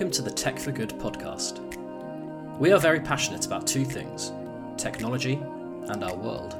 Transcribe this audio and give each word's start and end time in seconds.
Welcome 0.00 0.12
to 0.12 0.22
the 0.22 0.30
Tech 0.30 0.58
for 0.58 0.72
Good 0.72 0.98
podcast. 0.98 1.58
We 2.58 2.72
are 2.72 2.80
very 2.80 3.00
passionate 3.00 3.44
about 3.44 3.66
two 3.66 3.84
things 3.84 4.32
technology 4.78 5.34
and 5.88 6.02
our 6.02 6.16
world. 6.16 6.56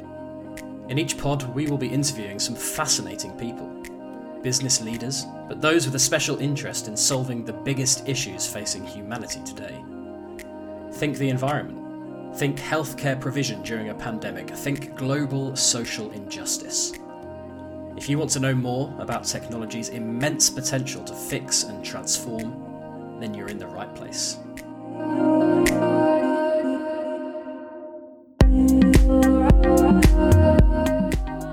In 0.90 0.98
each 0.98 1.16
pod, 1.16 1.45
we 1.54 1.66
will 1.66 1.79
be 1.79 1.89
interviewing 1.89 2.39
some 2.39 2.54
fascinating 2.54 3.32
people 3.39 3.66
business 4.43 4.82
leaders, 4.82 5.25
but 5.48 5.62
those 5.62 5.86
with 5.86 5.95
a 5.95 5.98
special 5.98 6.36
interest 6.36 6.86
in 6.86 6.95
solving 6.95 7.43
the 7.43 7.54
biggest 7.54 8.07
issues 8.07 8.46
facing 8.46 8.84
humanity 8.84 9.40
today. 9.46 9.82
Think 10.93 11.17
the 11.17 11.31
environment, 11.31 12.36
think 12.36 12.59
healthcare 12.59 13.18
provision 13.18 13.62
during 13.62 13.89
a 13.89 13.95
pandemic, 13.95 14.50
think 14.50 14.96
global 14.96 15.57
social 15.57 16.11
injustice. 16.11 16.93
If 17.96 18.07
you 18.07 18.18
want 18.18 18.32
to 18.32 18.40
know 18.40 18.54
more 18.54 18.95
about 18.98 19.25
technology's 19.25 19.89
immense 19.89 20.50
potential 20.50 21.03
to 21.04 21.14
fix 21.14 21.62
and 21.62 21.82
transform, 21.82 22.70
then 23.23 23.35
you're 23.35 23.49
in 23.49 23.59
the 23.59 23.67
right 23.67 23.95
place. 23.95 24.39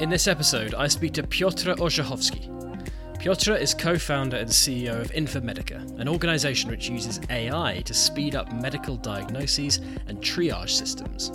In 0.01 0.09
this 0.09 0.27
episode, 0.27 0.73
I 0.73 0.87
speak 0.87 1.13
to 1.13 1.23
Piotr 1.23 1.71
Orzechowski. 1.71 2.53
Piotr 3.19 3.53
is 3.53 3.73
co 3.73 3.97
founder 3.97 4.37
and 4.37 4.49
CEO 4.49 5.01
of 5.01 5.11
Infermedica, 5.11 5.99
an 5.99 6.07
organisation 6.07 6.69
which 6.69 6.87
uses 6.87 7.19
AI 7.29 7.81
to 7.85 7.93
speed 7.93 8.35
up 8.35 8.51
medical 8.53 8.95
diagnoses 8.95 9.81
and 10.07 10.21
triage 10.21 10.69
systems. 10.69 11.31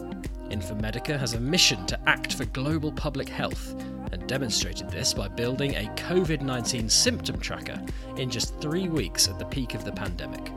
Infermedica 0.48 1.18
has 1.18 1.34
a 1.34 1.40
mission 1.40 1.84
to 1.86 1.98
act 2.08 2.34
for 2.34 2.44
global 2.46 2.92
public 2.92 3.28
health 3.28 3.74
and 4.12 4.26
demonstrated 4.28 4.88
this 4.90 5.12
by 5.14 5.26
building 5.26 5.74
a 5.74 5.90
COVID 5.96 6.42
19 6.42 6.88
symptom 6.88 7.40
tracker 7.40 7.82
in 8.16 8.30
just 8.30 8.60
three 8.60 8.88
weeks 8.88 9.28
at 9.28 9.38
the 9.38 9.44
peak 9.46 9.74
of 9.74 9.84
the 9.84 9.92
pandemic. 9.92 10.52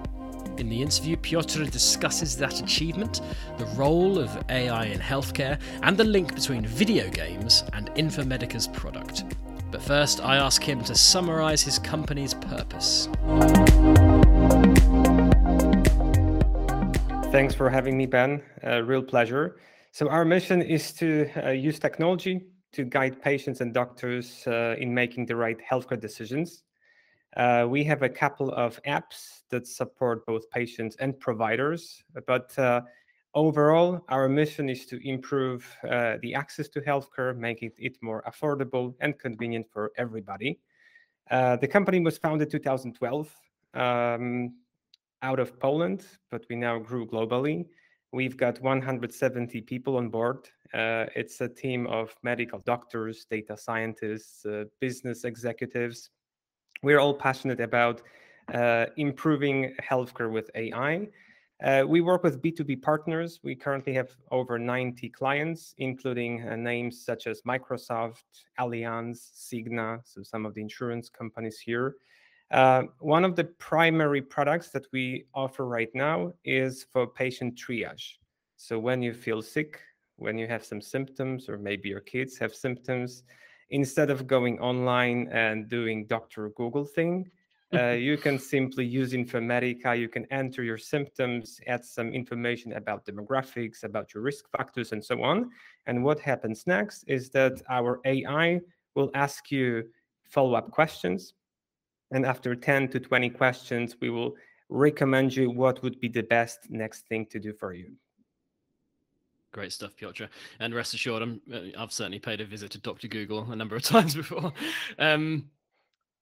In 0.58 0.70
the 0.70 0.82
interview, 0.82 1.18
Piotr 1.18 1.66
discusses 1.66 2.38
that 2.38 2.62
achievement, 2.62 3.22
the 3.58 3.66
role 3.78 4.18
of 4.18 4.30
AI 4.50 4.86
in 4.86 5.00
healthcare, 5.00 5.60
and 5.84 5.98
the 5.98 6.04
link 6.04 6.34
between 6.34 6.66
video 6.66 7.10
games 7.10 7.64
and 7.74 7.90
Infermedica's 7.96 8.68
product. 8.68 9.26
But 9.72 9.82
first, 9.82 10.22
I 10.22 10.38
ask 10.38 10.64
him 10.64 10.82
to 10.86 10.96
summarise 10.96 11.62
his 11.62 11.80
company's 11.80 12.34
purpose. 12.34 13.10
Thanks 17.32 17.54
for 17.54 17.70
having 17.70 17.98
me, 17.98 18.06
Ben. 18.06 18.42
A 18.64 18.82
real 18.82 19.04
pleasure. 19.04 19.58
So, 19.92 20.08
our 20.08 20.24
mission 20.24 20.62
is 20.62 20.94
to 20.94 21.30
uh, 21.44 21.50
use 21.50 21.80
technology 21.80 22.46
to 22.76 22.84
guide 22.84 23.22
patients 23.22 23.62
and 23.62 23.74
doctors 23.74 24.46
uh, 24.48 24.76
in 24.78 24.94
making 24.94 25.26
the 25.26 25.36
right 25.36 25.60
healthcare 25.72 26.00
decisions. 26.00 26.64
Uh, 27.38 27.66
we 27.70 27.84
have 27.84 28.02
a 28.04 28.10
couple 28.10 28.52
of 28.52 28.82
apps 28.84 29.42
that 29.50 29.68
support 29.68 30.26
both 30.26 30.50
patients 30.50 30.96
and 31.00 31.20
providers, 31.20 32.04
but 32.28 32.58
uh, 32.58 32.82
overall, 33.34 34.04
our 34.10 34.30
mission 34.30 34.70
is 34.70 34.86
to 34.86 35.06
improve 35.08 35.66
uh, 35.90 36.16
the 36.22 36.34
access 36.34 36.70
to 36.70 36.82
healthcare, 36.82 37.36
making 37.38 37.72
it 37.78 37.98
more 38.02 38.24
affordable 38.28 38.94
and 39.02 39.20
convenient 39.20 39.66
for 39.72 39.92
everybody. 39.98 40.60
Uh, 41.30 41.56
the 41.58 41.68
company 41.68 42.00
was 42.00 42.18
founded 42.18 42.50
2012 42.50 43.36
um, 43.74 44.54
out 45.22 45.40
of 45.40 45.60
Poland, 45.60 46.06
but 46.30 46.46
we 46.50 46.56
now 46.56 46.80
grew 46.80 47.06
globally. 47.06 47.66
We've 48.14 48.38
got 48.38 48.62
170 48.62 49.62
people 49.62 49.98
on 49.98 50.10
board. 50.10 50.48
Uh, 50.76 51.06
it's 51.16 51.40
a 51.42 51.48
team 51.48 51.88
of 51.88 52.14
medical 52.22 52.60
doctors, 52.60 53.26
data 53.30 53.56
scientists, 53.56 54.46
uh, 54.46 54.66
business 54.82 55.24
executives, 55.24 56.12
we're 56.84 57.00
all 57.00 57.14
passionate 57.14 57.60
about 57.60 58.02
uh, 58.54 58.86
improving 58.98 59.74
healthcare 59.82 60.32
with 60.32 60.52
AI. 60.56 61.08
Uh, 61.64 61.84
we 61.88 62.02
work 62.02 62.22
with 62.22 62.42
B2B 62.42 62.82
partners. 62.82 63.40
We 63.44 63.56
currently 63.56 63.94
have 63.94 64.10
over 64.30 64.60
90 64.60 65.10
clients, 65.10 65.74
including 65.78 66.48
uh, 66.48 66.56
names 66.56 67.04
such 67.04 67.28
as 67.28 67.42
Microsoft, 67.42 68.24
Allianz, 68.60 69.32
Cigna, 69.36 70.02
so 70.04 70.22
some 70.22 70.46
of 70.46 70.54
the 70.54 70.62
insurance 70.62 71.10
companies 71.10 71.60
here. 71.60 71.96
Uh, 72.52 72.84
one 73.00 73.24
of 73.24 73.36
the 73.36 73.46
primary 73.46 74.22
products 74.22 74.70
that 74.70 74.86
we 74.92 75.26
offer 75.34 75.66
right 75.66 75.90
now 75.96 76.34
is 76.44 76.86
for 76.92 77.08
patient 77.08 77.56
triage. 77.56 78.18
So 78.58 78.78
when 78.78 79.02
you 79.02 79.14
feel 79.14 79.42
sick, 79.42 79.80
when 80.18 80.38
you 80.38 80.48
have 80.48 80.64
some 80.64 80.82
symptoms, 80.82 81.50
or 81.50 81.58
maybe 81.58 81.90
your 81.90 82.00
kids 82.02 82.38
have 82.38 82.54
symptoms, 82.54 83.24
instead 83.70 84.10
of 84.10 84.28
going 84.28 84.60
online 84.60 85.28
and 85.32 85.70
doing 85.70 86.06
Dr. 86.06 86.50
Google 86.50 86.86
thing, 86.86 87.30
uh, 87.74 87.90
you 88.08 88.18
can 88.18 88.40
simply 88.40 88.86
use 88.86 89.14
Infermedica. 89.14 89.98
You 89.98 90.08
can 90.08 90.26
enter 90.32 90.64
your 90.64 90.78
symptoms, 90.78 91.60
add 91.68 91.84
some 91.84 92.10
information 92.10 92.74
about 92.74 93.06
demographics, 93.06 93.84
about 93.84 94.14
your 94.14 94.24
risk 94.24 94.46
factors, 94.56 94.92
and 94.92 95.04
so 95.04 95.24
on. 95.24 95.50
And 95.88 96.04
what 96.04 96.20
happens 96.20 96.66
next 96.68 97.04
is 97.08 97.30
that 97.32 97.62
our 97.70 98.00
AI 98.06 98.62
will 98.96 99.12
ask 99.14 99.52
you 99.52 99.84
follow 100.30 100.56
up 100.56 100.72
questions. 100.72 101.34
And 102.12 102.26
after 102.26 102.56
10 102.56 102.90
to 102.90 103.00
20 103.00 103.30
questions, 103.32 103.96
we 104.00 104.10
will 104.10 104.36
recommend 104.70 105.36
you 105.36 105.50
what 105.50 105.82
would 105.84 106.00
be 106.00 106.08
the 106.08 106.24
best 106.24 106.70
next 106.70 107.08
thing 107.08 107.26
to 107.28 107.40
do 107.40 107.54
for 107.54 107.74
you. 107.74 107.94
Great 109.56 109.72
stuff, 109.72 109.96
Piotr. 109.96 110.26
And 110.60 110.76
rest 110.76 110.94
assured, 110.94 111.22
I'm, 111.22 111.40
uh, 111.50 111.82
I've 111.82 111.94
certainly 111.94 112.20
paid 112.20 112.42
a 112.42 112.46
visit 112.46 112.72
to 112.72 112.78
Dr. 112.78 113.08
Google 113.08 113.50
a 113.54 113.56
number 113.56 113.78
of 113.78 113.84
times 113.84 114.14
before. 114.14 114.52
Um, 115.00 115.46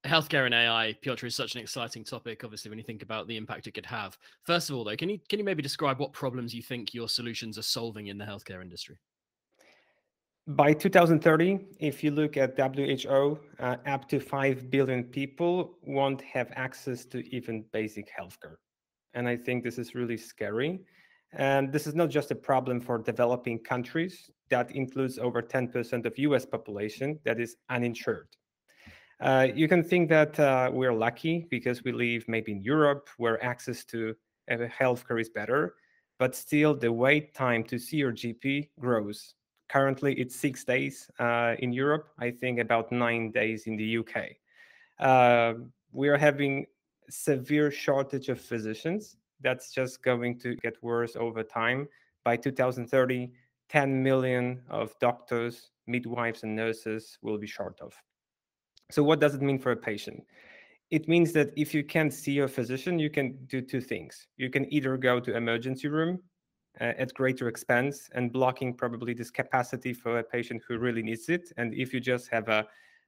healthcare 0.05 0.45
and 0.45 0.53
AI, 0.53 0.95
Piotr, 1.01 1.25
is 1.25 1.33
such 1.33 1.55
an 1.55 1.61
exciting 1.61 2.03
topic. 2.03 2.43
Obviously, 2.43 2.69
when 2.69 2.77
you 2.77 2.83
think 2.83 3.01
about 3.01 3.27
the 3.27 3.35
impact 3.35 3.65
it 3.65 3.71
could 3.71 3.87
have. 3.87 4.19
First 4.43 4.69
of 4.69 4.75
all, 4.75 4.83
though, 4.83 4.95
can 4.95 5.09
you 5.09 5.19
can 5.29 5.39
you 5.39 5.45
maybe 5.45 5.63
describe 5.63 5.97
what 5.97 6.13
problems 6.13 6.53
you 6.53 6.61
think 6.61 6.93
your 6.93 7.09
solutions 7.09 7.57
are 7.57 7.63
solving 7.63 8.05
in 8.05 8.19
the 8.19 8.25
healthcare 8.25 8.61
industry? 8.61 8.99
By 10.45 10.73
2030, 10.73 11.59
if 11.79 12.03
you 12.03 12.11
look 12.11 12.37
at 12.37 12.55
WHO, 12.55 13.39
uh, 13.59 13.77
up 13.87 14.07
to 14.09 14.19
5 14.19 14.69
billion 14.69 15.05
people 15.05 15.79
won't 15.81 16.21
have 16.21 16.51
access 16.55 17.03
to 17.05 17.27
even 17.35 17.65
basic 17.73 18.11
healthcare. 18.15 18.57
And 19.15 19.27
I 19.27 19.37
think 19.37 19.63
this 19.63 19.79
is 19.79 19.95
really 19.95 20.17
scary. 20.17 20.81
And 21.33 21.71
this 21.71 21.87
is 21.87 21.95
not 21.95 22.09
just 22.09 22.31
a 22.31 22.35
problem 22.35 22.79
for 22.79 22.99
developing 22.99 23.59
countries. 23.59 24.29
That 24.49 24.71
includes 24.71 25.17
over 25.17 25.41
10% 25.41 26.05
of 26.05 26.17
US 26.17 26.45
population 26.45 27.19
that 27.25 27.39
is 27.39 27.55
uninsured. 27.69 28.27
Uh, 29.19 29.47
you 29.53 29.67
can 29.67 29.83
think 29.83 30.09
that 30.09 30.39
uh, 30.39 30.69
we're 30.71 30.93
lucky 30.93 31.47
because 31.49 31.83
we 31.83 31.91
live 31.91 32.25
maybe 32.27 32.51
in 32.51 32.61
Europe 32.61 33.09
where 33.17 33.43
access 33.43 33.83
to 33.85 34.15
uh, 34.51 34.57
healthcare 34.79 35.19
is 35.19 35.29
better, 35.29 35.75
but 36.19 36.35
still 36.35 36.75
the 36.75 36.91
wait 36.91 37.33
time 37.33 37.63
to 37.63 37.79
see 37.79 37.97
your 37.97 38.11
GP 38.11 38.69
grows. 38.79 39.35
Currently, 39.69 40.13
it's 40.15 40.35
six 40.35 40.63
days 40.63 41.09
uh, 41.19 41.55
in 41.59 41.71
Europe. 41.73 42.09
I 42.19 42.31
think 42.31 42.59
about 42.59 42.91
nine 42.91 43.31
days 43.31 43.65
in 43.65 43.75
the 43.77 43.97
UK. 43.99 44.35
Uh, 44.99 45.53
we 45.91 46.09
are 46.09 46.17
having 46.17 46.65
severe 47.09 47.71
shortage 47.71 48.29
of 48.29 48.39
physicians 48.39 49.17
that's 49.43 49.71
just 49.71 50.03
going 50.03 50.39
to 50.39 50.55
get 50.57 50.81
worse 50.81 51.15
over 51.15 51.43
time. 51.43 51.87
By 52.23 52.37
2030, 52.37 53.31
10 53.69 54.03
million 54.03 54.61
of 54.69 54.97
doctors, 54.99 55.71
midwives, 55.87 56.43
and 56.43 56.55
nurses 56.55 57.17
will 57.21 57.37
be 57.37 57.47
short 57.47 57.79
of. 57.81 57.93
So, 58.91 59.03
what 59.03 59.19
does 59.19 59.35
it 59.35 59.41
mean 59.41 59.59
for 59.59 59.71
a 59.71 59.75
patient? 59.75 60.23
It 60.91 61.07
means 61.07 61.31
that 61.33 61.51
if 61.55 61.73
you 61.73 61.83
can't 61.83 62.13
see 62.13 62.33
your 62.33 62.47
physician, 62.47 62.99
you 62.99 63.09
can 63.09 63.37
do 63.47 63.61
two 63.61 63.81
things. 63.81 64.27
You 64.37 64.49
can 64.49 64.71
either 64.71 64.95
go 64.97 65.19
to 65.19 65.35
emergency 65.35 65.87
room 65.87 66.19
uh, 66.79 66.93
at 66.97 67.13
greater 67.13 67.47
expense 67.47 68.09
and 68.13 68.31
blocking 68.31 68.73
probably 68.73 69.13
this 69.13 69.31
capacity 69.31 69.93
for 69.93 70.19
a 70.19 70.23
patient 70.23 70.61
who 70.67 70.77
really 70.77 71.01
needs 71.01 71.29
it. 71.29 71.51
And 71.57 71.73
if 71.73 71.93
you 71.93 71.99
just 71.99 72.29
have 72.29 72.47
a, 72.49 72.65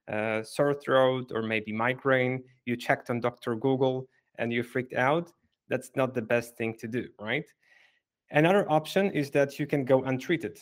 a 0.08 0.44
sore 0.44 0.74
throat 0.74 1.32
or 1.34 1.42
maybe 1.44 1.72
migraine, 1.72 2.44
you 2.66 2.76
checked 2.76 3.10
on 3.10 3.20
Dr. 3.20 3.56
Google 3.56 4.08
and 4.40 4.52
you 4.52 4.64
freaked 4.64 4.94
out, 4.94 5.32
that's 5.70 5.92
not 5.96 6.14
the 6.14 6.22
best 6.22 6.58
thing 6.58 6.76
to 6.80 6.88
do, 6.88 7.08
right? 7.20 7.46
Another 8.32 8.70
option 8.72 9.12
is 9.12 9.32
that 9.32 9.60
you 9.60 9.68
can 9.68 9.86
go 9.86 10.04
untreated. 10.04 10.60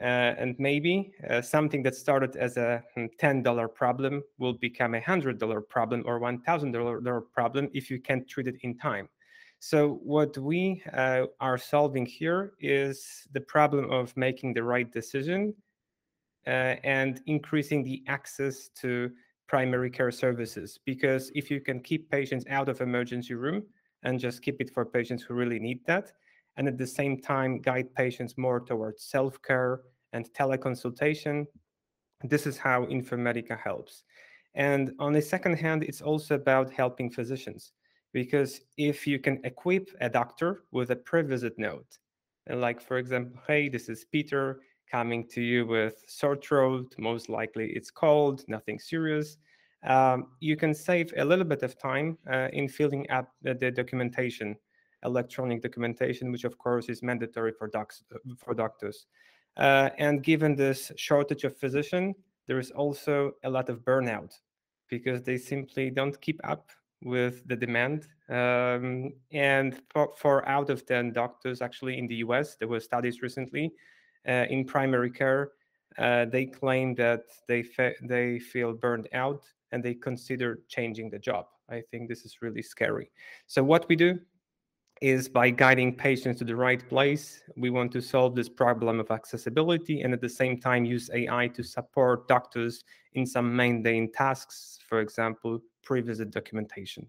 Uh, 0.00 0.34
and 0.38 0.56
maybe 0.58 1.12
uh, 1.30 1.40
something 1.40 1.82
that 1.82 1.94
started 1.94 2.34
as 2.34 2.56
a 2.56 2.82
$10 2.96 3.44
hmm, 3.44 3.74
problem 3.74 4.22
will 4.38 4.54
become 4.54 4.94
a 4.94 5.00
$100 5.00 5.68
problem 5.68 6.02
or 6.06 6.18
$1,000 6.18 7.22
problem 7.32 7.68
if 7.72 7.90
you 7.90 8.00
can't 8.00 8.28
treat 8.28 8.48
it 8.48 8.56
in 8.62 8.76
time. 8.76 9.08
So, 9.60 10.00
what 10.02 10.36
we 10.38 10.82
uh, 10.92 11.26
are 11.38 11.56
solving 11.56 12.04
here 12.04 12.54
is 12.58 13.28
the 13.32 13.42
problem 13.42 13.92
of 13.92 14.16
making 14.16 14.54
the 14.54 14.64
right 14.64 14.90
decision 14.90 15.54
uh, 16.48 16.74
and 16.82 17.20
increasing 17.26 17.84
the 17.84 18.02
access 18.08 18.70
to 18.80 19.12
primary 19.46 19.88
care 19.90 20.10
services. 20.10 20.80
Because 20.84 21.30
if 21.36 21.48
you 21.48 21.60
can 21.60 21.80
keep 21.80 22.10
patients 22.10 22.44
out 22.48 22.68
of 22.68 22.80
emergency 22.80 23.34
room, 23.34 23.62
and 24.02 24.18
just 24.20 24.42
keep 24.42 24.60
it 24.60 24.70
for 24.74 24.84
patients 24.84 25.22
who 25.22 25.34
really 25.34 25.58
need 25.58 25.84
that. 25.86 26.12
And 26.56 26.68
at 26.68 26.78
the 26.78 26.86
same 26.86 27.20
time, 27.20 27.60
guide 27.60 27.94
patients 27.94 28.36
more 28.36 28.60
towards 28.60 29.04
self 29.04 29.40
care 29.42 29.82
and 30.12 30.30
teleconsultation. 30.34 31.46
This 32.24 32.46
is 32.46 32.58
how 32.58 32.84
Infermedica 32.86 33.58
helps. 33.58 34.04
And 34.54 34.92
on 34.98 35.12
the 35.12 35.22
second 35.22 35.54
hand, 35.56 35.82
it's 35.82 36.02
also 36.02 36.34
about 36.34 36.70
helping 36.70 37.10
physicians 37.10 37.72
Because 38.12 38.60
if 38.76 39.06
you 39.06 39.18
can 39.18 39.40
equip 39.44 39.88
a 40.00 40.08
doctor 40.10 40.64
with 40.70 40.90
a 40.90 40.96
pre-visit 40.96 41.54
note, 41.58 41.98
like 42.50 42.80
for 42.80 42.98
example, 42.98 43.40
hey, 43.46 43.68
this 43.68 43.88
is 43.88 44.04
Peter 44.12 44.60
coming 44.90 45.26
to 45.28 45.40
you 45.40 45.66
with 45.66 46.04
sore 46.08 46.36
throat, 46.36 46.94
most 46.98 47.28
likely 47.30 47.70
it's 47.72 47.90
cold, 47.90 48.44
nothing 48.48 48.78
serious. 48.78 49.38
Um, 49.84 50.28
you 50.40 50.56
can 50.56 50.74
save 50.74 51.12
a 51.16 51.24
little 51.24 51.44
bit 51.44 51.62
of 51.62 51.78
time 51.78 52.18
uh, 52.30 52.48
in 52.52 52.68
filling 52.68 53.08
out 53.10 53.28
the, 53.42 53.54
the, 53.54 53.70
documentation, 53.70 54.56
electronic 55.04 55.62
documentation, 55.62 56.30
which 56.30 56.44
of 56.44 56.56
course 56.56 56.88
is 56.88 57.02
mandatory 57.02 57.52
for, 57.52 57.66
docs, 57.66 58.04
for 58.36 58.54
doctors. 58.54 59.06
Uh, 59.56 59.90
and 59.98 60.22
given 60.22 60.54
this 60.54 60.92
shortage 60.96 61.44
of 61.44 61.56
physician, 61.56 62.14
there 62.46 62.58
is 62.58 62.70
also 62.70 63.32
a 63.44 63.50
lot 63.50 63.68
of 63.68 63.80
burnout 63.80 64.32
because 64.88 65.22
they 65.22 65.36
simply 65.36 65.90
don't 65.90 66.20
keep 66.20 66.40
up 66.44 66.70
with 67.02 67.46
the 67.48 67.56
demand. 67.56 68.06
Um, 68.28 69.12
and 69.32 69.80
for, 69.90 70.12
for, 70.16 70.48
out 70.48 70.70
of 70.70 70.86
10 70.86 71.12
doctors, 71.12 71.60
actually 71.60 71.98
in 71.98 72.06
the 72.06 72.16
US, 72.16 72.56
there 72.56 72.68
were 72.68 72.80
studies 72.80 73.22
recently 73.22 73.72
uh, 74.28 74.46
in 74.48 74.64
primary 74.64 75.10
care. 75.10 75.50
Uh, 75.98 76.24
they 76.24 76.46
claim 76.46 76.94
that 76.94 77.24
they 77.48 77.62
fe- 77.62 77.96
they 78.02 78.38
feel 78.38 78.72
burned 78.72 79.08
out 79.12 79.42
and 79.72 79.82
they 79.82 79.94
consider 79.94 80.60
changing 80.68 81.10
the 81.10 81.18
job. 81.18 81.46
I 81.68 81.82
think 81.90 82.08
this 82.08 82.24
is 82.24 82.42
really 82.42 82.62
scary. 82.62 83.10
So 83.46 83.62
what 83.62 83.88
we 83.88 83.96
do 83.96 84.18
is 85.00 85.28
by 85.28 85.50
guiding 85.50 85.92
patients 85.96 86.38
to 86.38 86.44
the 86.44 86.54
right 86.54 86.88
place, 86.88 87.42
we 87.56 87.70
want 87.70 87.90
to 87.92 88.00
solve 88.00 88.36
this 88.36 88.48
problem 88.48 89.00
of 89.00 89.10
accessibility 89.10 90.02
and 90.02 90.14
at 90.14 90.20
the 90.20 90.28
same 90.28 90.60
time 90.60 90.84
use 90.84 91.10
AI 91.12 91.48
to 91.48 91.64
support 91.64 92.28
doctors 92.28 92.84
in 93.14 93.26
some 93.26 93.56
mundane 93.56 94.12
tasks, 94.12 94.78
for 94.88 95.00
example, 95.00 95.60
pre-visit 95.82 96.30
documentation. 96.30 97.04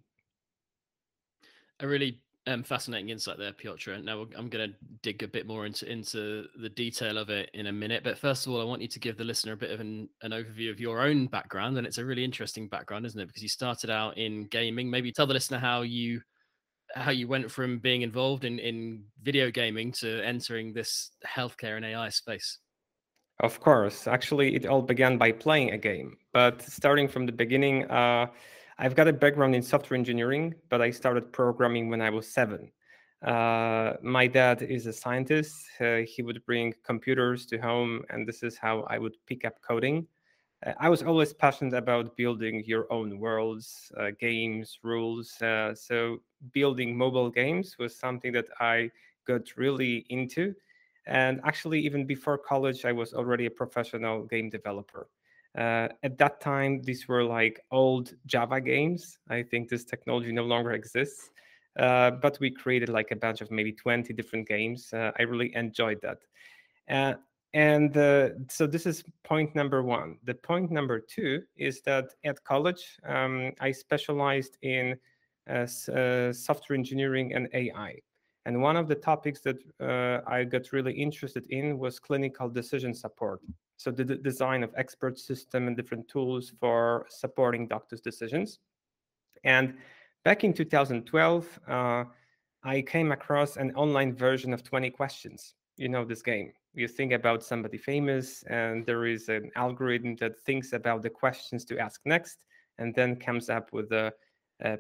A 1.82 1.88
really 1.88 2.23
um, 2.48 2.64
fascinating 2.64 3.10
insight 3.10 3.38
there, 3.38 3.54
Piotr. 3.54 3.96
Now 3.98 4.26
I'm 4.38 4.50
going 4.50 4.70
to 4.70 4.76
dig 5.02 5.24
a 5.24 5.28
bit 5.28 5.48
more 5.48 5.66
into 5.66 5.90
into 5.90 6.46
the 6.60 6.70
detail 6.70 7.18
of 7.18 7.30
it 7.30 7.50
in 7.54 7.68
a 7.68 7.72
minute. 7.72 8.04
But 8.04 8.18
first 8.18 8.46
of 8.46 8.54
all, 8.54 8.62
I 8.62 8.66
want 8.66 8.82
you 8.82 8.88
to 8.90 9.00
give 9.00 9.18
the 9.18 9.24
listener 9.24 9.54
a 9.54 9.58
bit 9.58 9.72
of 9.72 9.80
an, 9.80 10.10
an 10.24 10.32
overview 10.32 10.70
of 10.70 10.80
your 10.80 11.02
own 11.02 11.28
background, 11.28 11.78
and 11.78 11.88
it's 11.88 12.00
a 12.00 12.06
really 12.06 12.24
interesting 12.24 12.68
background, 12.68 13.06
isn't 13.06 13.20
it? 13.20 13.28
Because 13.28 13.44
you 13.44 13.50
started 13.50 13.90
out 13.90 14.18
in 14.18 14.46
gaming. 14.46 14.90
Maybe 14.90 15.12
tell 15.12 15.28
the 15.28 15.34
listener 15.34 15.58
how 15.58 15.82
you 15.82 16.22
how 16.96 17.12
you 17.12 17.28
went 17.28 17.50
from 17.50 17.80
being 17.80 18.02
involved 18.02 18.44
in 18.44 18.60
in 18.60 19.06
video 19.22 19.50
gaming 19.50 19.92
to 19.94 20.22
entering 20.24 20.74
this 20.74 21.12
healthcare 21.26 21.78
and 21.78 21.86
AI 21.86 22.10
space. 22.10 22.60
Of 23.40 23.60
course, 23.60 24.06
actually, 24.06 24.56
it 24.56 24.66
all 24.66 24.82
began 24.82 25.18
by 25.18 25.32
playing 25.32 25.72
a 25.72 25.78
game. 25.78 26.18
But 26.34 26.62
starting 26.62 27.08
from 27.08 27.26
the 27.26 27.32
beginning, 27.32 27.86
uh, 27.90 28.28
I've 28.78 28.96
got 28.96 29.08
a 29.08 29.14
background 29.14 29.56
in 29.56 29.62
software 29.62 29.98
engineering, 29.98 30.56
but 30.70 30.82
I 30.82 30.92
started 30.92 31.32
programming 31.32 31.90
when 31.90 32.02
I 32.02 32.10
was 32.10 32.28
seven. 32.28 32.72
Uh, 33.22 33.94
my 34.02 34.28
dad 34.28 34.62
is 34.62 34.86
a 34.88 34.94
scientist. 34.94 35.56
Uh, 35.80 35.98
he 36.08 36.24
would 36.24 36.46
bring 36.46 36.74
computers 36.84 37.46
to 37.48 37.58
home, 37.58 38.04
and 38.10 38.28
this 38.28 38.44
is 38.44 38.58
how 38.58 38.82
I 38.90 38.98
would 38.98 39.16
pick 39.28 39.46
up 39.46 39.62
coding. 39.62 40.08
Uh, 40.66 40.74
I 40.80 40.90
was 40.90 41.04
always 41.04 41.34
passionate 41.34 41.74
about 41.76 42.18
building 42.18 42.64
your 42.66 42.92
own 42.92 43.20
worlds, 43.20 43.92
uh, 43.98 44.12
games, 44.20 44.80
rules. 44.84 45.42
Uh, 45.42 45.74
so 45.76 46.18
building 46.52 46.98
mobile 46.98 47.30
games 47.30 47.78
was 47.78 47.96
something 47.96 48.34
that 48.34 48.48
I 48.60 48.92
got 49.26 49.56
really 49.56 50.06
into. 50.10 50.54
And 51.06 51.42
actually, 51.44 51.80
even 51.82 52.06
before 52.06 52.38
college, 52.38 52.86
I 52.86 52.92
was 52.92 53.14
already 53.14 53.46
a 53.46 53.52
professional 53.52 54.24
game 54.24 54.50
developer. 54.50 55.08
Uh, 55.58 55.88
at 56.02 56.18
that 56.18 56.42
time, 56.42 56.82
these 56.82 57.08
were 57.08 57.24
like 57.24 57.62
old 57.72 58.14
Java 58.26 58.60
games. 58.60 59.20
I 59.30 59.44
think 59.44 59.70
this 59.70 59.86
technology 59.86 60.32
no 60.32 60.44
longer 60.44 60.72
exists. 60.72 61.30
Uh, 61.78 62.12
but 62.12 62.38
we 62.40 62.52
created 62.52 62.90
like 62.90 63.12
a 63.12 63.16
bunch 63.16 63.42
of 63.42 63.50
maybe 63.52 63.72
20 63.72 64.14
different 64.14 64.48
games. 64.48 64.92
Uh, 64.94 65.12
I 65.18 65.24
really 65.24 65.56
enjoyed 65.56 66.00
that. 66.02 66.20
Uh, 66.90 67.16
and 67.54 67.96
uh, 67.98 68.30
so 68.50 68.66
this 68.66 68.86
is 68.86 69.04
point 69.24 69.56
number 69.56 69.84
one. 69.84 70.18
The 70.24 70.34
point 70.34 70.72
number 70.72 71.00
two 71.00 71.44
is 71.56 71.82
that 71.82 72.06
at 72.24 72.44
college, 72.44 72.98
um, 73.08 73.52
I 73.60 73.72
specialized 73.72 74.58
in 74.64 74.98
uh, 75.48 75.66
software 75.66 76.78
engineering 76.78 77.34
and 77.34 77.48
AI. 77.54 78.00
And 78.46 78.62
one 78.62 78.76
of 78.76 78.88
the 78.88 78.96
topics 78.96 79.40
that 79.42 79.58
I 80.28 80.44
got 80.44 80.72
really 80.72 80.94
interested 80.94 81.46
in 81.50 81.78
was 81.78 82.00
clinical 82.00 82.50
decision 82.50 82.94
support. 82.94 83.40
So 83.78 83.92
the, 83.92 84.04
design 84.04 84.64
of 84.64 84.72
expert 84.76 85.18
system 85.18 85.68
and 85.68 85.76
different 85.76 86.08
tools 86.08 86.54
for 86.60 87.06
supporting 87.10 87.68
doctors' 87.68 88.02
decisions. 88.02 88.60
And 89.44 89.76
back 90.24 90.44
in 90.44 90.54
2012, 90.54 91.60
uh, 91.68 92.04
I 92.64 92.82
came 92.82 93.12
across 93.12 93.58
an 93.58 93.76
online 93.76 94.16
version 94.16 94.54
of 94.54 94.64
20 94.64 94.90
questions. 94.92 95.56
You 95.76 95.90
know 95.90 96.06
this 96.06 96.22
game. 96.22 96.54
You 96.74 96.88
think 96.88 97.12
about 97.12 97.44
somebody 97.44 97.78
famous, 97.78 98.44
and 98.44 98.86
there 98.86 99.06
is 99.06 99.28
an 99.30 99.52
algorithm 99.56 100.16
that 100.18 100.40
thinks 100.40 100.74
about 100.74 101.02
the 101.02 101.10
questions 101.10 101.66
to 101.66 101.78
ask 101.78 102.02
next, 102.06 102.46
and 102.78 102.96
then 102.96 103.16
comes 103.16 103.50
up 103.50 103.74
with 103.74 103.90
the 103.90 104.14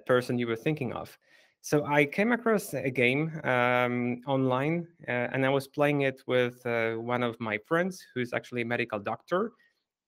person 0.05 0.39
you 0.39 0.47
were 0.47 0.55
thinking 0.55 0.93
of. 0.93 1.17
So 1.65 1.85
I 1.85 2.03
came 2.05 2.33
across 2.33 2.73
a 2.73 2.91
game 2.91 3.39
um, 3.45 4.21
online, 4.27 4.85
uh, 5.07 5.29
and 5.31 5.45
I 5.45 5.49
was 5.49 5.65
playing 5.65 6.01
it 6.01 6.21
with 6.27 6.63
uh, 6.65 6.95
one 6.95 7.23
of 7.23 7.39
my 7.39 7.57
friends, 7.57 8.05
who's 8.13 8.33
actually 8.33 8.63
a 8.63 8.65
medical 8.65 8.99
doctor. 8.99 9.53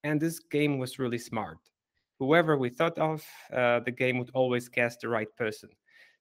And 0.03 0.19
this 0.21 0.39
game 0.39 0.79
was 0.79 0.99
really 0.99 1.17
smart. 1.17 1.59
Whoever 2.19 2.57
we 2.57 2.69
thought 2.69 2.97
of, 2.99 3.25
uh, 3.53 3.79
the 3.81 3.91
game 3.91 4.19
would 4.19 4.31
always 4.33 4.67
guess 4.67 4.97
the 4.97 5.07
right 5.09 5.33
person. 5.37 5.69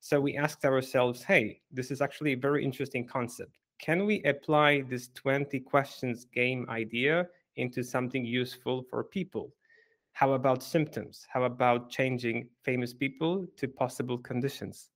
So 0.00 0.20
we 0.20 0.36
asked 0.36 0.64
ourselves, 0.64 1.24
"Hey, 1.24 1.62
this 1.72 1.90
is 1.90 2.00
actually 2.00 2.34
a 2.34 2.38
very 2.48 2.64
interesting 2.64 3.04
concept. 3.04 3.58
Can 3.78 4.06
we 4.06 4.22
apply 4.22 4.82
this 4.82 5.08
20 5.14 5.58
questions 5.60 6.26
game 6.26 6.64
idea 6.70 7.28
into 7.56 7.82
something 7.82 8.24
useful 8.24 8.84
for 8.84 9.02
people?" 9.02 9.52
How 10.12 10.34
about 10.34 10.62
symptoms? 10.62 11.26
How 11.28 11.44
about 11.44 11.90
changing 11.90 12.50
famous 12.62 12.94
people 12.94 13.48
to 13.56 13.68
possible 13.68 14.18
conditions? 14.18 14.93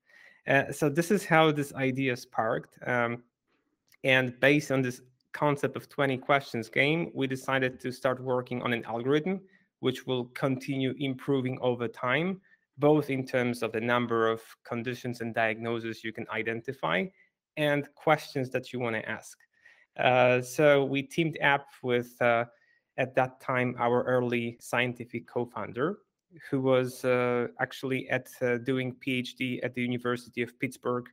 Uh, 0.49 0.73
so 0.73 0.89
this 0.89 1.11
is 1.11 1.25
how 1.25 1.53
this 1.53 1.75
idea 1.75 2.17
sparked. 2.17 2.79
Um, 2.87 3.23
and 4.05 4.39
based 4.41 4.73
on 4.73 4.81
this 4.83 5.03
concept 5.33 5.77
of 5.77 5.89
20 5.89 6.17
questions 6.19 6.69
game, 6.69 7.11
we 7.15 7.27
decided 7.27 7.79
to 7.81 7.93
start 7.93 8.23
working 8.23 8.63
on 8.63 8.73
an 8.73 8.85
algorithm 8.85 9.41
which 9.81 10.07
will 10.07 10.25
continue 10.27 10.95
improving 10.99 11.59
over 11.61 11.87
time, 11.87 12.41
both 12.79 13.11
in 13.11 13.27
terms 13.27 13.63
of 13.63 13.73
the 13.73 13.81
number 13.81 14.29
of 14.29 14.43
conditions 14.65 15.21
and 15.21 15.35
diagnoses 15.35 16.03
you 16.03 16.13
can 16.13 16.27
identify 16.31 17.05
and 17.57 17.89
questions 17.95 18.51
that 18.51 18.73
you 18.73 18.79
want 18.79 18.95
to 18.95 19.09
ask. 19.09 19.39
Uh, 19.99 20.41
so 20.41 20.85
we 20.85 21.03
teamed 21.03 21.39
up 21.43 21.67
with, 21.83 22.21
uh, 22.23 22.45
at 22.97 23.15
that 23.15 23.41
time, 23.41 23.75
our 23.79 24.05
early 24.05 24.57
scientific 24.61 25.27
co-founder, 25.27 25.99
who 26.51 26.61
was 26.61 27.05
uh, 27.05 27.49
actually 27.61 28.09
at 28.09 28.29
uh, 28.43 28.59
doing 28.59 28.95
PhD 28.95 29.61
at 29.63 29.75
the 29.75 29.83
University 29.83 30.43
of 30.43 30.59
Pittsburgh, 30.59 31.07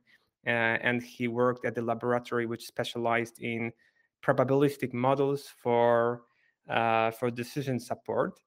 uh, 0.46 0.50
and 0.50 1.02
he 1.02 1.28
worked 1.28 1.64
at 1.64 1.74
the 1.74 1.82
laboratory 1.82 2.46
which 2.46 2.66
specialized 2.66 3.40
in 3.40 3.72
probabilistic 4.24 4.92
models 4.92 5.48
for 5.62 6.22
uh, 6.68 7.10
for 7.12 7.30
decision 7.30 7.78
support. 7.78 8.40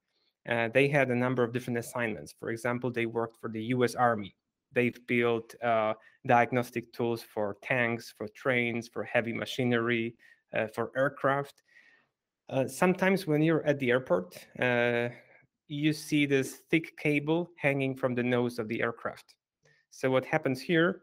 Uh, 0.48 0.68
they 0.72 0.88
had 0.88 1.10
a 1.10 1.14
number 1.14 1.42
of 1.42 1.52
different 1.52 1.78
assignments. 1.78 2.34
For 2.38 2.50
example, 2.50 2.90
they 2.90 3.06
worked 3.06 3.38
for 3.40 3.50
the 3.50 3.62
U.S. 3.74 3.94
Army. 3.94 4.34
They've 4.72 4.98
built 5.06 5.54
uh, 5.62 5.94
diagnostic 6.26 6.92
tools 6.92 7.22
for 7.22 7.56
tanks, 7.62 8.12
for 8.16 8.28
trains, 8.28 8.88
for 8.88 9.04
heavy 9.04 9.32
machinery, 9.32 10.16
for 10.74 10.90
aircraft. 10.96 11.62
sometimes 12.66 13.26
when 13.26 13.42
you're 13.42 13.64
at 13.66 13.78
the 13.78 13.90
airport, 13.90 14.46
you 15.70 15.92
see 15.92 16.26
this 16.26 16.62
thick 16.68 16.96
cable 16.96 17.48
hanging 17.56 17.94
from 17.94 18.14
the 18.14 18.22
nose 18.22 18.58
of 18.58 18.66
the 18.66 18.82
aircraft. 18.82 19.36
So 19.90 20.10
what 20.10 20.24
happens 20.24 20.60
here 20.60 21.02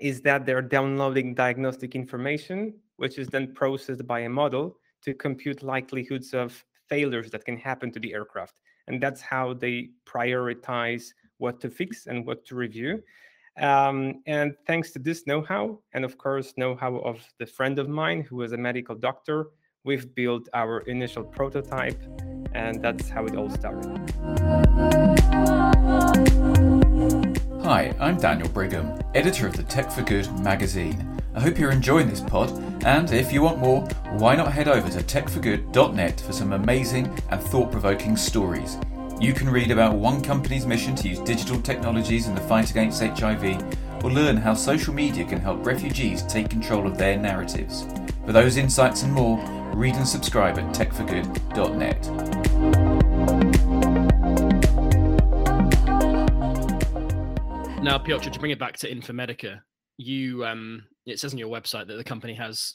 is 0.00 0.20
that 0.22 0.44
they're 0.44 0.60
downloading 0.60 1.34
diagnostic 1.34 1.94
information, 1.94 2.74
which 2.96 3.16
is 3.16 3.28
then 3.28 3.54
processed 3.54 4.04
by 4.04 4.20
a 4.20 4.28
model 4.28 4.76
to 5.04 5.14
compute 5.14 5.62
likelihoods 5.62 6.34
of 6.34 6.64
failures 6.88 7.30
that 7.30 7.44
can 7.44 7.56
happen 7.56 7.92
to 7.92 8.00
the 8.00 8.12
aircraft. 8.12 8.60
And 8.88 9.00
that's 9.00 9.20
how 9.20 9.54
they 9.54 9.90
prioritize 10.04 11.12
what 11.38 11.60
to 11.60 11.70
fix 11.70 12.06
and 12.08 12.26
what 12.26 12.44
to 12.46 12.56
review. 12.56 13.02
Um, 13.60 14.22
and 14.26 14.54
thanks 14.66 14.90
to 14.92 14.98
this 14.98 15.28
know 15.28 15.42
how, 15.42 15.78
and 15.94 16.04
of 16.04 16.18
course, 16.18 16.54
know 16.56 16.74
how 16.74 16.96
of 16.96 17.24
the 17.38 17.46
friend 17.46 17.78
of 17.78 17.88
mine 17.88 18.22
who 18.22 18.36
was 18.36 18.52
a 18.52 18.56
medical 18.56 18.96
doctor, 18.96 19.46
we've 19.84 20.12
built 20.16 20.48
our 20.52 20.80
initial 20.80 21.22
prototype 21.22 22.02
and 22.56 22.82
that's 22.82 23.08
how 23.08 23.26
it 23.26 23.36
all 23.36 23.50
started. 23.50 24.12
Hi, 27.62 27.94
I'm 28.00 28.16
Daniel 28.16 28.48
Brigham, 28.48 28.98
editor 29.14 29.46
of 29.46 29.56
the 29.56 29.62
Tech 29.62 29.90
for 29.90 30.02
Good 30.02 30.30
magazine. 30.40 31.20
I 31.34 31.40
hope 31.40 31.58
you're 31.58 31.70
enjoying 31.70 32.08
this 32.08 32.20
pod, 32.20 32.50
and 32.84 33.12
if 33.12 33.30
you 33.30 33.42
want 33.42 33.58
more, 33.58 33.82
why 34.12 34.36
not 34.36 34.52
head 34.52 34.68
over 34.68 34.88
to 34.88 35.04
techforgood.net 35.04 36.20
for 36.20 36.32
some 36.32 36.54
amazing 36.54 37.14
and 37.30 37.42
thought 37.42 37.70
provoking 37.70 38.16
stories. 38.16 38.78
You 39.20 39.34
can 39.34 39.50
read 39.50 39.70
about 39.70 39.96
one 39.96 40.22
company's 40.22 40.66
mission 40.66 40.94
to 40.96 41.08
use 41.08 41.18
digital 41.20 41.60
technologies 41.60 42.26
in 42.26 42.34
the 42.34 42.40
fight 42.42 42.70
against 42.70 43.02
HIV, 43.02 43.64
or 44.02 44.10
learn 44.10 44.36
how 44.36 44.54
social 44.54 44.94
media 44.94 45.24
can 45.24 45.40
help 45.40 45.66
refugees 45.66 46.22
take 46.22 46.48
control 46.48 46.86
of 46.86 46.96
their 46.96 47.18
narratives. 47.18 47.86
For 48.24 48.32
those 48.32 48.56
insights 48.56 49.02
and 49.02 49.12
more, 49.12 49.38
read 49.76 49.94
and 49.94 50.08
subscribe 50.08 50.58
at 50.58 50.74
techforgood.net. 50.74 52.06
Now, 57.82 57.98
Piotr, 57.98 58.30
to 58.30 58.40
bring 58.40 58.52
it 58.52 58.58
back 58.58 58.78
to 58.78 58.90
Infermedica, 58.90 59.60
you 59.98 60.44
um, 60.44 60.84
it 61.04 61.20
says 61.20 61.32
on 61.32 61.38
your 61.38 61.48
website 61.48 61.86
that 61.86 61.96
the 61.96 62.04
company 62.04 62.34
has 62.34 62.74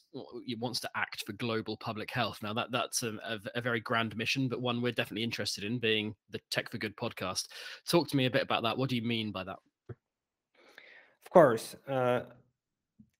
wants 0.59 0.79
to 0.79 0.89
act 0.95 1.23
for 1.25 1.33
global 1.33 1.75
public 1.77 2.09
health. 2.11 2.39
Now 2.41 2.53
that 2.53 2.71
that's 2.71 3.03
a, 3.03 3.13
a, 3.25 3.39
a, 3.55 3.61
very 3.61 3.79
grand 3.79 4.15
mission, 4.15 4.47
but 4.47 4.61
one 4.61 4.81
we're 4.81 4.91
definitely 4.91 5.23
interested 5.23 5.63
in, 5.63 5.79
being 5.79 6.15
the 6.29 6.39
Tech 6.49 6.71
for 6.71 6.77
Good 6.77 6.95
podcast. 6.95 7.47
Talk 7.89 8.07
to 8.09 8.17
me 8.17 8.25
a 8.25 8.31
bit 8.31 8.43
about 8.43 8.63
that. 8.63 8.77
What 8.77 8.89
do 8.89 8.95
you 8.95 9.01
mean 9.01 9.31
by 9.31 9.43
that? 9.43 9.57
Of 9.89 11.31
course, 11.31 11.75
uh, 11.89 12.21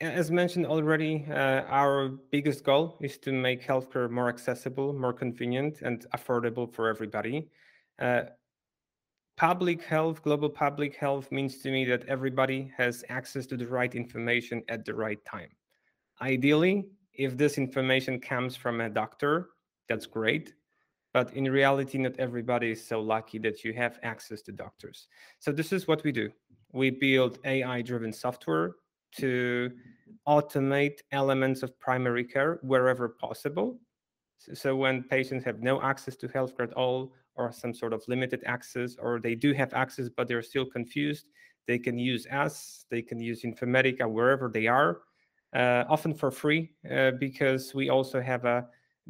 as 0.01 0.31
mentioned 0.31 0.65
already, 0.65 1.25
uh, 1.29 1.61
our 1.69 2.09
biggest 2.31 2.63
goal 2.63 2.97
is 3.01 3.19
to 3.19 3.31
make 3.31 3.65
healthcare 3.65 4.09
more 4.09 4.29
accessible, 4.29 4.93
more 4.93 5.13
convenient, 5.13 5.81
and 5.83 6.07
affordable 6.15 6.73
for 6.73 6.89
everybody. 6.89 7.47
Uh, 7.99 8.23
public 9.37 9.83
health, 9.83 10.23
global 10.23 10.49
public 10.49 10.95
health 10.95 11.31
means 11.31 11.59
to 11.59 11.71
me 11.71 11.85
that 11.85 12.03
everybody 12.05 12.73
has 12.75 13.03
access 13.09 13.45
to 13.45 13.55
the 13.55 13.67
right 13.67 13.93
information 13.93 14.63
at 14.69 14.85
the 14.85 14.93
right 14.93 15.23
time. 15.23 15.49
Ideally, 16.19 16.87
if 17.13 17.37
this 17.37 17.59
information 17.59 18.19
comes 18.19 18.55
from 18.55 18.81
a 18.81 18.89
doctor, 18.89 19.49
that's 19.87 20.07
great. 20.07 20.55
But 21.13 21.33
in 21.33 21.43
reality, 21.43 21.99
not 21.99 22.17
everybody 22.17 22.71
is 22.71 22.87
so 22.87 23.01
lucky 23.01 23.37
that 23.39 23.63
you 23.63 23.73
have 23.73 23.99
access 24.01 24.41
to 24.43 24.51
doctors. 24.51 25.07
So, 25.39 25.51
this 25.51 25.73
is 25.73 25.87
what 25.87 26.03
we 26.03 26.11
do 26.11 26.31
we 26.73 26.89
build 26.89 27.37
AI 27.43 27.81
driven 27.81 28.13
software 28.13 28.75
to 29.17 29.71
automate 30.27 30.99
elements 31.11 31.63
of 31.63 31.79
primary 31.79 32.23
care 32.23 32.59
wherever 32.61 33.09
possible. 33.09 33.79
So, 34.53 34.75
when 34.75 35.03
patients 35.03 35.45
have 35.45 35.61
no 35.61 35.81
access 35.81 36.15
to 36.17 36.27
healthcare 36.27 36.63
at 36.63 36.73
all, 36.73 37.13
or 37.35 37.51
some 37.51 37.73
sort 37.73 37.93
of 37.93 38.03
limited 38.07 38.43
access, 38.45 38.95
or 38.99 39.19
they 39.19 39.35
do 39.35 39.53
have 39.53 39.73
access 39.73 40.09
but 40.09 40.27
they're 40.27 40.41
still 40.41 40.65
confused, 40.65 41.27
they 41.67 41.77
can 41.77 41.97
use 41.97 42.27
us, 42.27 42.85
they 42.89 43.01
can 43.01 43.19
use 43.19 43.43
Infermedica 43.43 44.09
wherever 44.09 44.49
they 44.49 44.67
are, 44.67 45.01
uh, 45.55 45.83
often 45.89 46.13
for 46.13 46.31
free, 46.31 46.71
uh, 46.89 47.11
because 47.19 47.73
we 47.73 47.89
also 47.89 48.19
have 48.21 48.45
a 48.45 48.67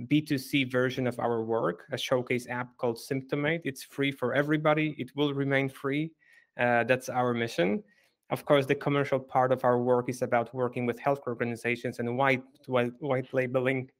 B2C 0.07 0.71
version 0.71 1.07
of 1.07 1.19
our 1.19 1.43
work, 1.43 1.85
a 1.91 1.97
showcase 1.97 2.47
app 2.49 2.77
called 2.77 2.97
Symptomate. 2.97 3.61
It's 3.63 3.83
free 3.83 4.11
for 4.11 4.33
everybody, 4.33 4.95
it 4.97 5.11
will 5.15 5.33
remain 5.33 5.69
free. 5.69 6.11
Uh, 6.59 6.83
that's 6.83 7.09
our 7.09 7.33
mission. 7.33 7.83
Of 8.31 8.45
course, 8.45 8.65
the 8.65 8.75
commercial 8.75 9.19
part 9.19 9.51
of 9.51 9.65
our 9.65 9.77
work 9.77 10.07
is 10.07 10.21
about 10.21 10.53
working 10.53 10.85
with 10.85 10.97
healthcare 10.97 11.27
organizations 11.27 11.99
and 11.99 12.17
white, 12.17 12.43
white, 12.65 12.93
white 12.99 13.33
labeling 13.33 13.91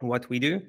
what 0.00 0.28
we 0.30 0.38
do. 0.38 0.62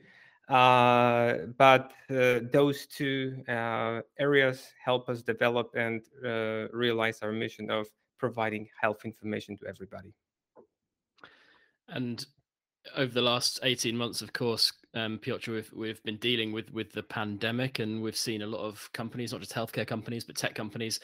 Uh, 0.49 1.45
but 1.57 1.93
uh, 2.09 2.39
those 2.51 2.87
two 2.87 3.41
uh, 3.47 4.01
areas 4.19 4.73
help 4.83 5.07
us 5.07 5.21
develop 5.21 5.75
and 5.75 6.01
uh, 6.25 6.67
realize 6.73 7.21
our 7.21 7.31
mission 7.31 7.71
of 7.71 7.87
providing 8.17 8.67
health 8.81 9.05
information 9.05 9.55
to 9.57 9.67
everybody. 9.67 10.13
And 11.87 12.25
over 12.97 13.13
the 13.13 13.21
last 13.21 13.59
18 13.63 13.95
months, 13.95 14.21
of 14.21 14.33
course, 14.33 14.73
um, 14.95 15.19
Piotr, 15.19 15.51
we've, 15.51 15.71
we've 15.73 16.03
been 16.03 16.17
dealing 16.17 16.51
with, 16.51 16.73
with 16.73 16.91
the 16.91 17.03
pandemic 17.03 17.79
and 17.79 18.01
we've 18.01 18.17
seen 18.17 18.41
a 18.41 18.47
lot 18.47 18.61
of 18.61 18.89
companies, 18.91 19.31
not 19.31 19.41
just 19.41 19.53
healthcare 19.53 19.87
companies, 19.87 20.23
but 20.23 20.35
tech 20.35 20.55
companies 20.55 20.99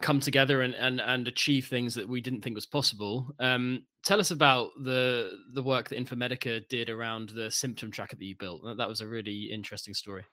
come 0.00 0.20
together 0.20 0.62
and, 0.62 0.74
and 0.74 1.00
and 1.00 1.28
achieve 1.28 1.66
things 1.66 1.94
that 1.94 2.08
we 2.08 2.20
didn't 2.20 2.42
think 2.42 2.54
was 2.54 2.66
possible. 2.66 3.30
Um, 3.38 3.84
tell 4.02 4.20
us 4.20 4.30
about 4.30 4.70
the 4.82 5.38
the 5.52 5.62
work 5.62 5.88
that 5.88 5.98
Infermedica 5.98 6.68
did 6.68 6.90
around 6.90 7.30
the 7.30 7.50
symptom 7.50 7.90
tracker 7.90 8.16
that 8.16 8.24
you 8.24 8.36
built. 8.36 8.62
That 8.76 8.88
was 8.88 9.00
a 9.00 9.06
really 9.06 9.44
interesting 9.44 9.94
story. 9.94 10.24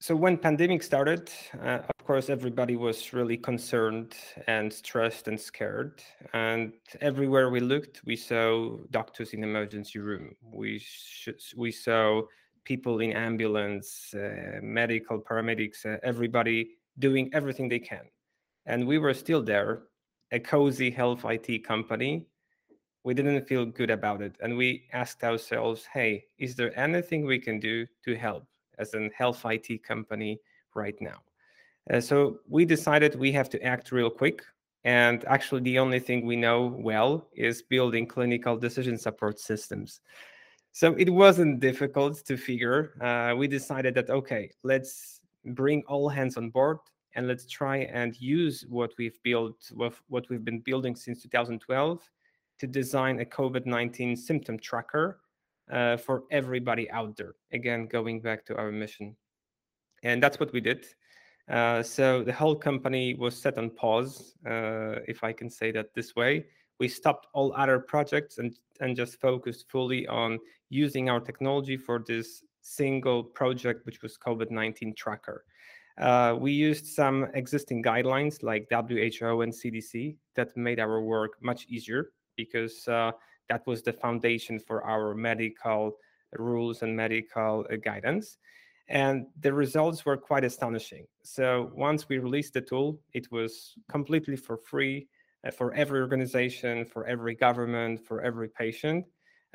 So 0.00 0.16
when 0.16 0.36
pandemic 0.36 0.82
started, 0.82 1.30
uh, 1.62 1.78
of 1.88 2.04
course, 2.04 2.28
everybody 2.28 2.74
was 2.74 3.12
really 3.12 3.36
concerned 3.36 4.16
and 4.48 4.72
stressed 4.72 5.28
and 5.28 5.38
scared. 5.38 6.02
And 6.32 6.72
everywhere 7.00 7.50
we 7.50 7.60
looked, 7.60 8.00
we 8.04 8.16
saw 8.16 8.78
doctors 8.90 9.32
in 9.32 9.44
emergency 9.44 10.00
room. 10.00 10.34
We 10.42 10.80
sh- 10.80 11.54
we 11.56 11.70
saw 11.70 12.22
people 12.64 12.98
in 13.00 13.12
ambulance, 13.12 14.12
uh, 14.14 14.58
medical 14.60 15.20
paramedics, 15.20 15.86
uh, 15.86 15.98
everybody 16.02 16.70
doing 16.98 17.30
everything 17.32 17.68
they 17.68 17.78
can. 17.78 18.04
And 18.66 18.86
we 18.86 18.98
were 18.98 19.14
still 19.14 19.42
there, 19.42 19.82
a 20.30 20.38
cozy 20.38 20.90
health 20.90 21.24
IT 21.24 21.64
company. 21.64 22.26
We 23.04 23.14
didn't 23.14 23.46
feel 23.46 23.66
good 23.66 23.90
about 23.90 24.22
it. 24.22 24.36
And 24.40 24.56
we 24.56 24.84
asked 24.92 25.24
ourselves, 25.24 25.86
hey, 25.92 26.24
is 26.38 26.54
there 26.54 26.78
anything 26.78 27.26
we 27.26 27.38
can 27.38 27.58
do 27.58 27.86
to 28.04 28.14
help 28.14 28.46
as 28.78 28.94
a 28.94 29.10
health 29.16 29.44
IT 29.44 29.82
company 29.82 30.40
right 30.74 30.94
now? 31.00 31.18
Uh, 31.90 32.00
so 32.00 32.38
we 32.48 32.64
decided 32.64 33.16
we 33.16 33.32
have 33.32 33.50
to 33.50 33.62
act 33.62 33.90
real 33.90 34.10
quick. 34.10 34.42
And 34.84 35.24
actually, 35.26 35.62
the 35.62 35.78
only 35.78 36.00
thing 36.00 36.26
we 36.26 36.36
know 36.36 36.76
well 36.78 37.28
is 37.34 37.62
building 37.62 38.06
clinical 38.06 38.56
decision 38.56 38.98
support 38.98 39.38
systems. 39.38 40.00
So 40.72 40.94
it 40.94 41.10
wasn't 41.10 41.60
difficult 41.60 42.24
to 42.24 42.36
figure. 42.36 42.94
Uh, 43.00 43.36
we 43.36 43.46
decided 43.46 43.94
that, 43.94 44.10
okay, 44.10 44.50
let's 44.62 45.20
bring 45.44 45.82
all 45.88 46.08
hands 46.08 46.36
on 46.36 46.50
board 46.50 46.78
and 47.14 47.28
let's 47.28 47.46
try 47.46 47.78
and 47.78 48.18
use 48.20 48.64
what 48.68 48.92
we've 48.98 49.22
built, 49.22 49.70
what 50.08 50.28
we've 50.30 50.44
been 50.44 50.60
building 50.60 50.96
since 50.96 51.22
2012 51.22 52.00
to 52.58 52.66
design 52.66 53.20
a 53.20 53.24
COVID-19 53.24 54.16
symptom 54.16 54.58
tracker 54.58 55.20
uh, 55.70 55.96
for 55.96 56.24
everybody 56.30 56.90
out 56.90 57.16
there. 57.16 57.34
Again, 57.52 57.86
going 57.86 58.20
back 58.20 58.44
to 58.46 58.56
our 58.56 58.70
mission. 58.70 59.16
And 60.02 60.22
that's 60.22 60.40
what 60.40 60.52
we 60.52 60.60
did. 60.60 60.86
Uh, 61.48 61.82
so 61.82 62.22
the 62.22 62.32
whole 62.32 62.54
company 62.54 63.14
was 63.14 63.36
set 63.36 63.58
on 63.58 63.70
pause, 63.70 64.34
uh, 64.46 65.00
if 65.08 65.24
I 65.24 65.32
can 65.32 65.50
say 65.50 65.72
that 65.72 65.94
this 65.94 66.14
way. 66.14 66.46
We 66.78 66.88
stopped 66.88 67.26
all 67.32 67.52
other 67.56 67.78
projects 67.78 68.38
and, 68.38 68.56
and 68.80 68.96
just 68.96 69.20
focused 69.20 69.70
fully 69.70 70.06
on 70.06 70.38
using 70.70 71.10
our 71.10 71.20
technology 71.20 71.76
for 71.76 72.02
this 72.06 72.42
single 72.62 73.22
project, 73.22 73.84
which 73.86 74.02
was 74.02 74.16
COVID-19 74.16 74.96
tracker. 74.96 75.44
Uh, 75.98 76.36
we 76.38 76.52
used 76.52 76.86
some 76.86 77.26
existing 77.34 77.82
guidelines 77.82 78.42
like 78.42 78.66
WHO 78.70 79.42
and 79.42 79.52
CDC 79.52 80.16
that 80.36 80.56
made 80.56 80.80
our 80.80 81.02
work 81.02 81.32
much 81.42 81.66
easier 81.68 82.12
because 82.36 82.88
uh, 82.88 83.12
that 83.48 83.66
was 83.66 83.82
the 83.82 83.92
foundation 83.92 84.58
for 84.58 84.82
our 84.84 85.14
medical 85.14 85.92
rules 86.38 86.82
and 86.82 86.96
medical 86.96 87.66
uh, 87.70 87.76
guidance. 87.76 88.38
And 88.88 89.26
the 89.40 89.52
results 89.52 90.04
were 90.04 90.16
quite 90.16 90.44
astonishing. 90.44 91.06
So 91.22 91.70
once 91.74 92.08
we 92.08 92.18
released 92.18 92.54
the 92.54 92.62
tool, 92.62 92.98
it 93.12 93.30
was 93.30 93.74
completely 93.88 94.36
for 94.36 94.56
free 94.56 95.08
uh, 95.46 95.50
for 95.50 95.74
every 95.74 96.00
organization, 96.00 96.84
for 96.84 97.06
every 97.06 97.34
government, 97.34 98.04
for 98.04 98.22
every 98.22 98.48
patient. 98.48 99.04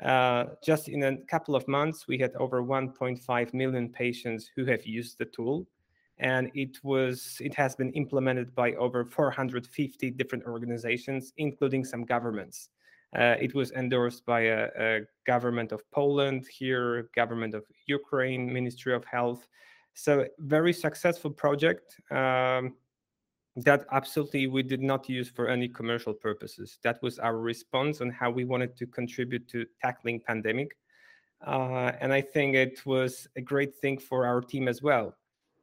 Uh, 0.02 0.44
just 0.64 0.88
in 0.88 1.02
a 1.02 1.16
couple 1.26 1.56
of 1.56 1.66
months, 1.66 2.06
we 2.06 2.18
had 2.18 2.34
over 2.36 2.62
1.5 2.62 3.54
million 3.54 3.88
patients 3.88 4.50
who 4.54 4.64
have 4.64 4.86
used 4.86 5.18
the 5.18 5.24
tool 5.24 5.66
and 6.20 6.50
it 6.54 6.78
was 6.82 7.36
it 7.40 7.54
has 7.54 7.76
been 7.76 7.92
implemented 7.92 8.54
by 8.54 8.72
over 8.74 9.04
450 9.04 10.10
different 10.12 10.44
organizations 10.44 11.32
including 11.36 11.84
some 11.84 12.04
governments. 12.04 12.70
Uh, 13.16 13.36
it 13.40 13.54
was 13.54 13.72
endorsed 13.72 14.26
by 14.26 14.40
a, 14.40 14.68
a, 14.78 15.00
government 15.26 15.72
of 15.72 15.80
poland 15.90 16.46
here 16.46 17.08
government 17.14 17.54
of 17.54 17.64
ukraine 17.86 18.52
ministry 18.52 18.94
of 18.94 19.04
health. 19.04 19.46
So 19.94 20.26
very 20.38 20.72
successful 20.72 21.30
project. 21.30 21.96
Um, 22.10 22.74
that 23.64 23.86
absolutely 23.92 24.46
we 24.46 24.62
did 24.62 24.82
not 24.82 25.08
use 25.08 25.28
for 25.28 25.48
any 25.48 25.68
commercial 25.68 26.12
purposes 26.12 26.78
that 26.82 27.00
was 27.02 27.18
our 27.18 27.38
response 27.38 28.00
on 28.00 28.10
how 28.10 28.30
we 28.30 28.44
wanted 28.44 28.76
to 28.76 28.86
contribute 28.86 29.48
to 29.48 29.64
tackling 29.80 30.20
pandemic 30.26 30.76
uh, 31.46 31.92
and 32.00 32.12
i 32.12 32.20
think 32.20 32.54
it 32.54 32.84
was 32.84 33.26
a 33.36 33.40
great 33.40 33.74
thing 33.76 33.98
for 33.98 34.26
our 34.26 34.40
team 34.40 34.68
as 34.68 34.82
well 34.82 35.14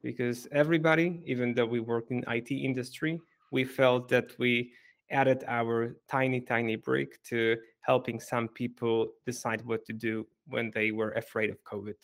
because 0.05 0.47
everybody, 0.51 1.19
even 1.25 1.55
though 1.55 1.65
we 1.65 1.79
work 1.79 2.11
in 2.11 2.23
IT 2.27 2.51
industry, 2.51 3.19
we 3.51 3.63
felt 3.63 4.07
that 4.09 4.37
we 4.37 4.71
added 5.09 5.43
our 5.47 5.95
tiny, 6.07 6.39
tiny 6.39 6.75
brick 6.75 7.21
to 7.23 7.57
helping 7.81 8.19
some 8.19 8.47
people 8.47 9.07
decide 9.25 9.65
what 9.65 9.83
to 9.85 9.93
do 9.93 10.27
when 10.47 10.71
they 10.75 10.91
were 10.91 11.11
afraid 11.13 11.49
of 11.49 11.57
COVID. 11.63 11.95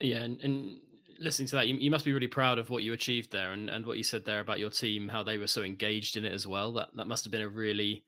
Yeah, 0.00 0.22
and, 0.24 0.40
and 0.42 0.78
listening 1.18 1.48
to 1.48 1.56
that, 1.56 1.68
you, 1.68 1.76
you 1.76 1.90
must 1.90 2.04
be 2.04 2.12
really 2.12 2.28
proud 2.28 2.58
of 2.58 2.70
what 2.70 2.82
you 2.82 2.92
achieved 2.92 3.32
there 3.32 3.52
and, 3.52 3.68
and 3.68 3.84
what 3.84 3.96
you 3.96 4.04
said 4.04 4.24
there 4.24 4.40
about 4.40 4.58
your 4.58 4.70
team, 4.70 5.08
how 5.08 5.22
they 5.22 5.38
were 5.38 5.46
so 5.46 5.62
engaged 5.62 6.16
in 6.16 6.24
it 6.24 6.32
as 6.32 6.46
well. 6.46 6.72
That 6.72 6.88
that 6.96 7.06
must 7.06 7.24
have 7.24 7.32
been 7.32 7.42
a 7.42 7.48
really 7.48 8.04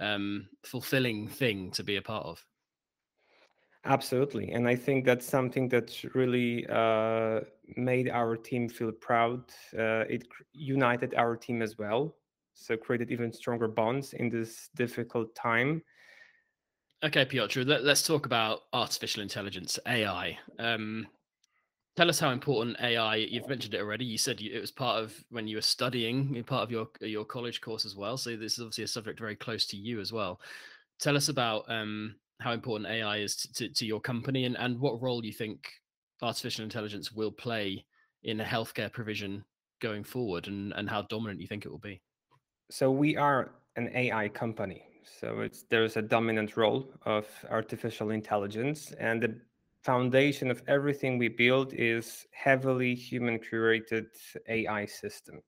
um, 0.00 0.48
fulfilling 0.64 1.28
thing 1.28 1.70
to 1.72 1.82
be 1.82 1.96
a 1.96 2.02
part 2.02 2.26
of. 2.26 2.44
Absolutely. 3.86 4.52
And 4.52 4.66
I 4.66 4.76
think 4.76 5.04
that's 5.04 5.26
something 5.26 5.68
that 5.68 5.94
really 6.14 6.66
uh, 6.68 7.40
made 7.76 8.08
our 8.08 8.34
team 8.34 8.68
feel 8.68 8.92
proud. 8.92 9.42
Uh, 9.76 10.04
it 10.08 10.26
united 10.52 11.14
our 11.14 11.36
team 11.36 11.60
as 11.60 11.76
well. 11.76 12.16
So 12.54 12.76
created 12.76 13.10
even 13.10 13.32
stronger 13.32 13.68
bonds 13.68 14.14
in 14.14 14.30
this 14.30 14.70
difficult 14.74 15.34
time. 15.34 15.82
Okay, 17.04 17.26
Piotr, 17.26 17.60
let, 17.62 17.84
us 17.84 18.06
talk 18.06 18.24
about 18.24 18.60
artificial 18.72 19.22
intelligence, 19.22 19.78
AI. 19.86 20.38
Um, 20.58 21.06
tell 21.96 22.08
us 22.08 22.18
how 22.18 22.30
important 22.30 22.76
AI. 22.80 23.16
You've 23.16 23.48
mentioned 23.48 23.74
it 23.74 23.80
already. 23.80 24.04
You 24.04 24.18
said 24.18 24.40
it 24.40 24.60
was 24.60 24.70
part 24.70 25.02
of 25.02 25.14
when 25.30 25.46
you 25.46 25.56
were 25.56 25.62
studying, 25.62 26.42
part 26.44 26.62
of 26.62 26.70
your 26.70 26.88
your 27.00 27.24
college 27.24 27.60
course 27.60 27.84
as 27.84 27.96
well. 27.96 28.16
So 28.16 28.36
this 28.36 28.54
is 28.54 28.60
obviously 28.60 28.84
a 28.84 28.88
subject 28.88 29.18
very 29.18 29.36
close 29.36 29.66
to 29.66 29.76
you 29.76 30.00
as 30.00 30.12
well. 30.12 30.40
Tell 31.00 31.16
us 31.16 31.28
about 31.28 31.64
um, 31.68 32.14
how 32.40 32.52
important 32.52 32.90
AI 32.90 33.18
is 33.18 33.36
to, 33.36 33.52
to, 33.54 33.68
to, 33.68 33.86
your 33.86 34.00
company 34.00 34.44
and, 34.44 34.56
and 34.56 34.78
what 34.78 35.00
role 35.02 35.24
you 35.24 35.32
think 35.32 35.68
artificial 36.22 36.64
intelligence 36.64 37.12
will 37.12 37.32
play 37.32 37.84
in 38.22 38.36
the 38.36 38.44
healthcare 38.44 38.92
provision 38.92 39.44
going 39.80 40.04
forward 40.04 40.46
and, 40.46 40.72
and 40.76 40.88
how 40.88 41.02
dominant 41.02 41.40
you 41.40 41.46
think 41.46 41.64
it 41.64 41.70
will 41.70 41.78
be. 41.78 42.00
So 42.70 42.90
we 42.90 43.16
are 43.16 43.52
an 43.76 43.90
AI 43.94 44.28
company. 44.28 44.84
So 45.20 45.40
it's 45.40 45.64
there's 45.68 45.96
a 45.96 46.02
dominant 46.02 46.56
role 46.56 46.88
of 47.04 47.26
artificial 47.50 48.10
intelligence 48.10 48.92
and 48.98 49.22
the 49.22 49.36
foundation 49.84 50.50
of 50.50 50.62
everything 50.66 51.18
we 51.18 51.28
build 51.28 51.74
is 51.74 52.26
heavily 52.32 52.94
human 52.94 53.38
curated 53.38 54.06
AI 54.48 54.86
system. 54.86 55.42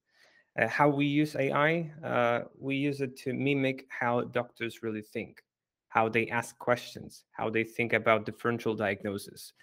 Uh, 0.60 0.68
how 0.68 0.88
we 0.88 1.06
use 1.06 1.34
AI, 1.36 1.90
uh, 2.04 2.42
we 2.58 2.76
use 2.76 3.00
it 3.00 3.16
to 3.16 3.32
mimic 3.32 3.86
how 3.88 4.22
doctors 4.22 4.82
really 4.82 5.02
think, 5.02 5.42
how 5.88 6.08
they 6.08 6.28
ask 6.28 6.58
questions, 6.58 7.24
how 7.32 7.48
they 7.48 7.64
think 7.64 7.94
about 7.94 8.26
differential 8.26 8.74
diagnosis. 8.74 9.54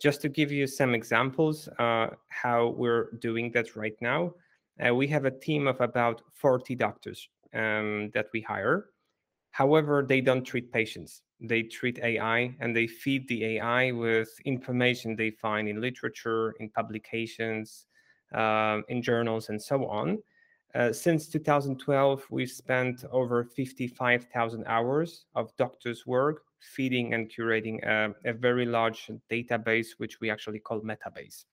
Just 0.00 0.22
to 0.22 0.28
give 0.28 0.50
you 0.50 0.66
some 0.66 0.94
examples, 0.94 1.68
uh, 1.78 2.08
how 2.28 2.68
we're 2.76 3.12
doing 3.20 3.52
that 3.52 3.76
right 3.76 3.96
now, 4.00 4.32
uh, 4.84 4.94
we 4.94 5.06
have 5.08 5.26
a 5.26 5.30
team 5.30 5.66
of 5.66 5.80
about 5.80 6.22
40 6.34 6.74
doctors 6.74 7.28
um, 7.54 8.10
that 8.14 8.26
we 8.32 8.40
hire. 8.40 8.86
However, 9.50 10.02
they 10.02 10.22
don't 10.22 10.44
treat 10.44 10.72
patients 10.72 11.22
they 11.42 11.62
treat 11.62 11.98
AI 11.98 12.54
and 12.60 12.74
they 12.74 12.86
feed 12.86 13.26
the 13.28 13.44
AI 13.56 13.90
with 13.90 14.28
information 14.44 15.16
they 15.16 15.30
find 15.30 15.68
in 15.68 15.80
literature, 15.80 16.54
in 16.60 16.68
publications, 16.70 17.86
um, 18.32 18.84
in 18.88 19.02
journals, 19.02 19.48
and 19.48 19.60
so 19.60 19.86
on. 19.86 20.18
Uh, 20.74 20.92
since 20.92 21.28
2012, 21.28 22.24
we've 22.30 22.50
spent 22.50 23.04
over 23.10 23.44
55,000 23.44 24.64
hours 24.66 25.26
of 25.34 25.54
doctors' 25.56 26.06
work 26.06 26.44
feeding 26.60 27.12
and 27.12 27.30
curating 27.30 27.84
a, 27.84 28.14
a 28.24 28.32
very 28.32 28.64
large 28.64 29.10
database, 29.30 29.88
which 29.98 30.20
we 30.20 30.30
actually 30.30 30.60
call 30.60 30.80
Metabase. 30.80 31.44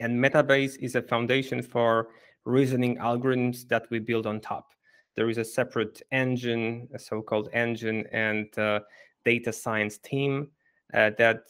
And 0.00 0.18
Metabase 0.18 0.78
is 0.80 0.94
a 0.94 1.02
foundation 1.02 1.60
for 1.60 2.08
reasoning 2.44 2.96
algorithms 2.98 3.68
that 3.68 3.90
we 3.90 3.98
build 3.98 4.26
on 4.26 4.40
top 4.40 4.68
there 5.16 5.28
is 5.28 5.38
a 5.38 5.44
separate 5.44 6.02
engine, 6.10 6.88
a 6.94 6.98
so-called 6.98 7.48
engine 7.52 8.06
and 8.12 8.56
uh, 8.58 8.80
data 9.24 9.52
science 9.52 9.98
team 9.98 10.48
uh, 10.94 11.10
that 11.18 11.44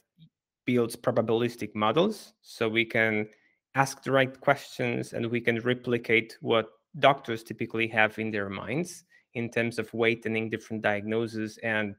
builds 0.66 0.96
probabilistic 0.96 1.74
models. 1.74 2.34
So 2.42 2.68
we 2.68 2.84
can 2.84 3.28
ask 3.74 4.02
the 4.02 4.12
right 4.12 4.40
questions 4.40 5.12
and 5.12 5.26
we 5.26 5.40
can 5.40 5.60
replicate 5.60 6.36
what 6.40 6.70
doctors 6.98 7.42
typically 7.42 7.88
have 7.88 8.18
in 8.18 8.30
their 8.30 8.48
minds 8.48 9.04
in 9.34 9.48
terms 9.48 9.78
of 9.78 9.92
weighting 9.94 10.50
different 10.50 10.82
diagnoses. 10.82 11.58
And 11.62 11.94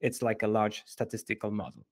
it's 0.00 0.22
like 0.22 0.42
a 0.42 0.48
large 0.48 0.84
statistical 0.86 1.50
model 1.50 1.84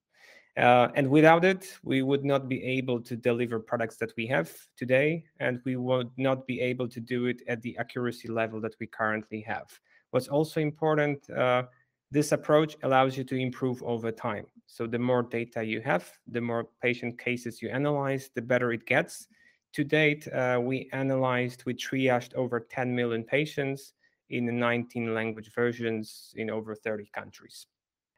uh, 0.57 0.88
and 0.95 1.09
without 1.09 1.45
it, 1.45 1.77
we 1.83 2.03
would 2.03 2.25
not 2.25 2.49
be 2.49 2.62
able 2.64 3.01
to 3.01 3.14
deliver 3.14 3.59
products 3.61 3.97
that 3.97 4.12
we 4.16 4.27
have 4.27 4.51
today, 4.77 5.25
and 5.38 5.61
we 5.64 5.77
would 5.77 6.11
not 6.16 6.47
be 6.47 6.61
able 6.61 6.88
to 6.88 7.01
do 7.01 7.27
it 7.27 7.42
at 7.47 7.61
the 7.61 7.77
accuracy 7.77 8.29
level 8.29 8.61
that 8.61 8.75
we 8.81 8.87
currently 8.87 9.42
have. 9.42 9.69
What's 10.12 10.29
also 10.29 10.61
important, 10.61 11.29
uh, 11.31 11.64
this 12.11 12.33
approach 12.33 12.77
allows 12.83 13.19
you 13.19 13.25
to 13.25 13.37
improve 13.37 13.83
over 13.83 14.11
time. 14.11 14.47
So 14.66 14.87
the 14.87 14.99
more 14.99 15.23
data 15.23 15.62
you 15.62 15.83
have, 15.83 16.11
the 16.27 16.40
more 16.40 16.69
patient 16.81 17.19
cases 17.19 17.61
you 17.61 17.69
analyze, 17.69 18.31
the 18.35 18.42
better 18.42 18.73
it 18.73 18.87
gets. 18.87 19.29
To 19.75 19.85
date, 19.85 20.27
uh, 20.29 20.59
we 20.62 20.88
analyzed, 20.92 21.64
we 21.66 21.75
triaged 21.75 22.35
over 22.35 22.61
10 22.61 22.95
million 22.95 23.25
patients 23.25 23.92
in 24.31 24.59
19 24.59 25.14
language 25.14 25.53
versions 25.53 26.33
in 26.37 26.49
over 26.49 26.75
30 26.75 27.11
countries. 27.12 27.66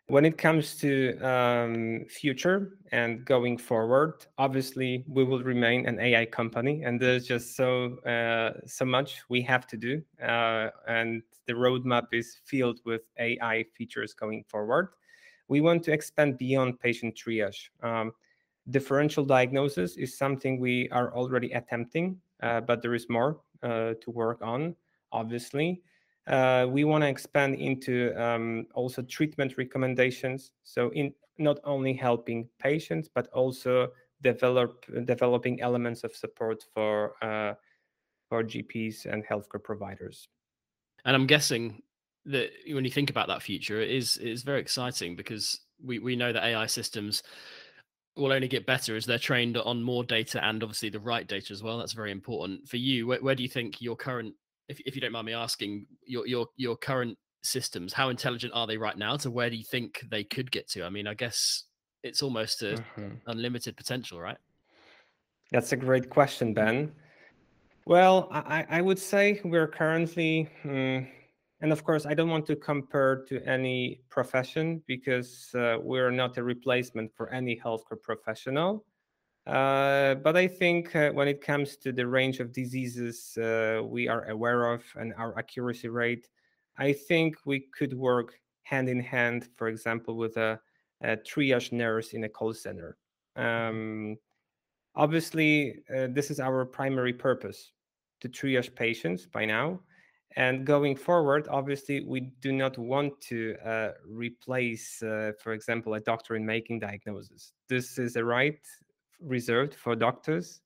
When 0.09 0.25
it 0.25 0.39
comes 0.39 0.75
to 0.77 1.19
um, 1.19 2.07
future 2.09 2.79
and 2.93 3.27
going 3.27 3.59
forward, 3.59 4.25
obviously 4.39 5.05
we 5.07 5.23
will 5.23 5.43
remain 5.43 5.85
an 5.85 6.01
AI 6.01 6.25
company, 6.25 6.83
and 6.83 6.99
there's 6.99 7.27
just 7.27 7.55
so 7.55 7.99
uh, 8.07 8.59
so 8.67 8.87
much 8.87 9.21
we 9.29 9.43
have 9.43 9.67
to 9.67 9.77
do, 9.77 10.03
uh, 10.23 10.71
and 10.89 11.23
the 11.47 11.53
roadmap 11.53 12.07
is 12.13 12.39
filled 12.47 12.81
with 12.87 13.03
AI 13.19 13.67
features 13.77 14.15
going 14.15 14.45
forward. 14.49 14.89
We 15.49 15.61
want 15.61 15.83
to 15.85 15.93
expand 15.93 16.39
beyond 16.39 16.81
patient 16.81 17.15
triage. 17.15 17.69
Um, 17.83 18.13
differential 18.71 19.27
diagnosis 19.27 19.99
is 19.99 20.17
something 20.17 20.59
we 20.59 20.89
are 20.89 21.13
already 21.13 21.53
attempting, 21.53 22.19
uh, 22.43 22.63
but 22.63 22.81
there 22.81 22.95
is 22.95 23.11
more 23.11 23.41
uh, 23.63 23.93
to 24.01 24.11
work 24.11 24.41
on, 24.41 24.75
obviously. 25.13 25.83
Uh, 26.29 26.67
we 26.69 26.85
want 26.85 27.03
to 27.03 27.09
expand 27.09 27.55
into 27.55 28.13
um, 28.23 28.67
also 28.75 29.03
treatment 29.03 29.57
recommendations. 29.57 30.53
So 30.63 30.91
in 30.91 31.13
not 31.39 31.59
only 31.65 31.95
helping 31.95 32.49
patients, 32.59 33.09
but 33.13 33.29
also 33.29 33.89
develop 34.23 34.85
developing 35.05 35.61
elements 35.61 36.05
of 36.05 36.15
support 36.15 36.65
for 36.75 37.15
uh, 37.23 37.55
for 38.29 38.45
GPs 38.45 39.07
and 39.07 39.25
healthcare 39.25 39.63
providers. 39.63 40.29
And 41.05 41.17
I'm 41.17 41.27
guessing 41.27 41.83
that 42.27 42.51
when 42.71 42.85
you 42.85 42.91
think 42.91 43.09
about 43.09 43.29
that 43.29 43.43
future, 43.43 43.81
it 43.81 43.91
is 43.91 44.19
it 44.19 44.29
is 44.29 44.43
very 44.43 44.61
exciting 44.61 45.17
because 45.17 45.61
we 45.83 45.99
we 45.99 46.15
know 46.15 46.33
that 46.33 46.45
AI 46.45 46.67
systems 46.67 47.23
will 48.17 48.33
only 48.33 48.49
get 48.49 48.67
better 48.67 48.97
as 48.97 49.07
they're 49.07 49.19
trained 49.19 49.57
on 49.57 49.83
more 49.83 50.03
data 50.03 50.45
and 50.45 50.63
obviously 50.63 50.91
the 50.91 50.99
right 50.99 51.29
data 51.29 51.53
as 51.53 51.63
well. 51.63 51.79
That's 51.79 51.93
very 51.93 52.11
important 52.11 52.69
for 52.69 52.77
you. 52.77 53.07
Where, 53.07 53.23
where 53.23 53.35
do 53.37 53.45
you 53.45 53.49
think 53.49 53.81
your 53.81 53.95
current 53.95 54.35
if, 54.69 54.81
if 54.81 54.95
you 54.95 55.01
don't 55.01 55.13
mind 55.13 55.27
me 55.27 55.33
asking, 55.33 55.87
your 56.05 56.27
your 56.27 56.47
your 56.57 56.77
current 56.77 57.17
systems, 57.43 57.93
how 57.93 58.09
intelligent 58.11 58.53
are 58.55 58.67
they 58.67 58.77
right 58.77 58.97
now? 58.97 59.17
To 59.17 59.31
where 59.31 59.51
do 59.51 59.57
you 59.57 59.65
think 59.65 60.05
they 60.11 60.25
could 60.25 60.51
get 60.51 60.69
to? 60.71 60.85
I 60.85 60.91
mean, 60.91 61.07
I 61.07 61.15
guess 61.15 61.65
it's 62.03 62.23
almost 62.23 62.63
a 62.63 62.75
mm-hmm. 62.75 63.15
unlimited 63.27 63.77
potential, 63.77 64.21
right? 64.21 64.37
That's 65.51 65.73
a 65.73 65.77
great 65.77 66.11
question, 66.11 66.53
Ben. 66.53 66.93
Well, 67.87 68.29
I, 68.31 68.67
I 68.69 68.81
would 68.83 68.99
say 68.99 69.41
we're 69.45 69.67
currently, 69.67 70.51
mm, 70.63 71.09
and 71.63 71.73
of 71.73 71.83
course, 71.85 72.05
I 72.05 72.13
don't 72.13 72.29
want 72.29 72.45
to 72.49 72.57
compare 72.57 73.25
to 73.29 73.43
any 73.49 74.03
profession 74.11 74.83
because 74.87 75.49
uh, 75.55 75.79
we're 75.81 76.11
not 76.11 76.37
a 76.37 76.43
replacement 76.43 77.11
for 77.17 77.31
any 77.31 77.59
healthcare 77.59 78.01
professional. 78.03 78.85
Uh, 79.49 80.15
but 80.17 80.37
I 80.37 80.47
think 80.47 80.95
uh, 80.95 81.11
when 81.11 81.27
it 81.27 81.41
comes 81.41 81.77
to 81.79 81.91
the 81.91 82.07
range 82.07 82.39
of 82.39 82.53
diseases 82.53 83.37
uh, 83.39 83.81
we 83.83 84.07
are 84.07 84.29
aware 84.29 84.73
of 84.75 84.85
and 84.97 85.15
our 85.17 85.39
accuracy 85.39 85.89
rate, 85.89 86.29
I 86.77 86.93
think 86.93 87.37
we 87.47 87.61
could 87.61 87.95
work 87.95 88.39
hand 88.65 88.91
in 88.91 89.01
hand, 89.01 89.49
for 89.57 89.69
example, 89.69 90.17
with 90.17 90.37
a, 90.37 90.61
a 91.03 91.17
triage 91.17 91.73
nurse 91.73 92.13
in 92.13 92.25
a 92.25 92.29
call 92.29 92.53
center. 92.53 92.99
Mm-hmm. 93.39 93.77
Um, 93.79 94.17
obviously, 94.95 95.77
uh, 95.97 96.09
this 96.11 96.31
is 96.31 96.41
our 96.41 96.67
primary 96.67 97.15
purpose 97.15 97.73
to 98.21 98.29
triage 98.29 98.75
patients 98.75 99.25
by 99.25 99.47
now. 99.47 99.81
And 100.37 100.67
going 100.67 100.95
forward, 100.95 101.49
obviously, 101.51 102.05
we 102.05 102.33
do 102.43 102.53
not 102.53 102.77
want 102.77 103.19
to 103.23 103.57
uh, 103.65 103.93
replace, 104.07 105.03
uh, 105.03 105.33
for 105.43 105.55
example, 105.55 105.95
a 105.95 106.01
doctor 106.01 106.37
in 106.37 106.45
making 106.45 106.81
diagnosis. 106.81 107.53
This 107.67 107.99
is 107.99 108.17
a 108.17 108.25
right 108.25 108.61
reserved 109.21 109.75
for 109.75 109.95
doctors, 109.95 110.61